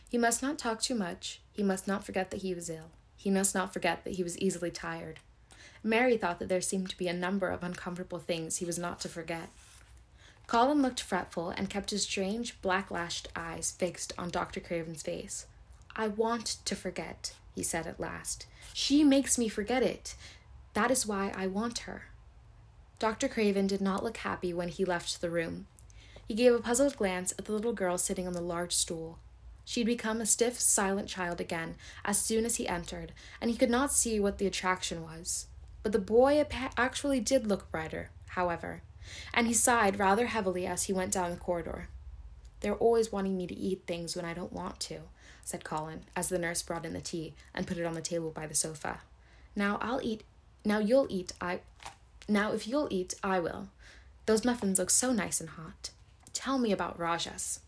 He 0.09 0.17
must 0.17 0.41
not 0.41 0.57
talk 0.57 0.81
too 0.81 0.95
much. 0.95 1.41
He 1.51 1.61
must 1.61 1.85
not 1.85 2.05
forget 2.05 2.31
that 2.31 2.43
he 2.43 2.53
was 2.53 2.69
ill. 2.69 2.91
He 3.17 3.29
must 3.29 3.53
not 3.53 3.73
forget 3.73 4.05
that 4.05 4.13
he 4.13 4.23
was 4.23 4.37
easily 4.37 4.71
tired. 4.71 5.19
Mary 5.83 6.15
thought 6.15 6.39
that 6.39 6.47
there 6.47 6.61
seemed 6.61 6.89
to 6.91 6.97
be 6.97 7.09
a 7.09 7.13
number 7.13 7.49
of 7.49 7.61
uncomfortable 7.61 8.19
things 8.19 8.55
he 8.55 8.65
was 8.65 8.79
not 8.79 9.01
to 9.01 9.09
forget. 9.09 9.49
Colin 10.47 10.81
looked 10.81 11.01
fretful 11.01 11.49
and 11.49 11.69
kept 11.69 11.89
his 11.89 12.03
strange, 12.03 12.61
black 12.61 12.89
lashed 12.89 13.27
eyes 13.35 13.75
fixed 13.77 14.13
on 14.17 14.29
Dr. 14.29 14.61
Craven's 14.61 15.03
face. 15.03 15.45
I 15.93 16.07
want 16.07 16.55
to 16.63 16.73
forget, 16.73 17.33
he 17.53 17.63
said 17.63 17.85
at 17.85 17.99
last. 17.99 18.45
She 18.73 19.03
makes 19.03 19.37
me 19.37 19.49
forget 19.49 19.83
it. 19.83 20.15
That 20.73 20.91
is 20.91 21.05
why 21.05 21.31
I 21.35 21.47
want 21.47 21.79
her. 21.79 22.03
Dr. 22.99 23.27
Craven 23.27 23.67
did 23.67 23.81
not 23.81 24.03
look 24.03 24.17
happy 24.17 24.53
when 24.53 24.69
he 24.69 24.85
left 24.85 25.21
the 25.21 25.29
room. 25.29 25.67
He 26.27 26.33
gave 26.33 26.53
a 26.53 26.59
puzzled 26.59 26.97
glance 26.97 27.33
at 27.37 27.45
the 27.45 27.51
little 27.51 27.73
girl 27.73 27.97
sitting 27.97 28.25
on 28.27 28.33
the 28.33 28.41
large 28.41 28.73
stool. 28.73 29.19
She 29.65 29.81
had 29.81 29.87
become 29.87 30.19
a 30.21 30.25
stiff, 30.25 30.59
silent 30.59 31.07
child 31.07 31.39
again 31.39 31.75
as 32.03 32.17
soon 32.17 32.45
as 32.45 32.55
he 32.55 32.67
entered, 32.67 33.13
and 33.39 33.49
he 33.49 33.57
could 33.57 33.69
not 33.69 33.93
see 33.93 34.19
what 34.19 34.37
the 34.37 34.47
attraction 34.47 35.03
was. 35.03 35.47
But 35.83 35.91
the 35.91 35.99
boy 35.99 36.45
actually 36.77 37.19
did 37.19 37.47
look 37.47 37.71
brighter, 37.71 38.09
however, 38.27 38.81
and 39.33 39.47
he 39.47 39.53
sighed 39.53 39.99
rather 39.99 40.27
heavily 40.27 40.65
as 40.65 40.83
he 40.83 40.93
went 40.93 41.11
down 41.11 41.31
the 41.31 41.37
corridor. 41.37 41.89
They're 42.61 42.75
always 42.75 43.11
wanting 43.11 43.35
me 43.37 43.47
to 43.47 43.55
eat 43.55 43.83
things 43.85 44.15
when 44.15 44.23
I 44.25 44.33
don't 44.33 44.53
want 44.53 44.79
to, 44.81 45.01
said 45.43 45.65
Colin, 45.65 46.03
as 46.15 46.29
the 46.29 46.39
nurse 46.39 46.61
brought 46.61 46.85
in 46.85 46.93
the 46.93 47.01
tea 47.01 47.33
and 47.53 47.67
put 47.67 47.77
it 47.77 47.85
on 47.85 47.93
the 47.93 48.01
table 48.01 48.31
by 48.31 48.47
the 48.47 48.55
sofa. 48.55 49.01
Now 49.55 49.77
I'll 49.81 50.01
eat. 50.01 50.23
Now 50.65 50.79
you'll 50.79 51.07
eat. 51.09 51.33
I. 51.41 51.59
Now 52.27 52.53
if 52.53 52.67
you'll 52.67 52.87
eat, 52.89 53.15
I 53.23 53.39
will. 53.39 53.67
Those 54.25 54.45
muffins 54.45 54.79
look 54.79 54.89
so 54.89 55.11
nice 55.11 55.41
and 55.41 55.49
hot. 55.49 55.89
Tell 56.33 56.57
me 56.57 56.71
about 56.71 56.99
Rajas. 56.99 57.59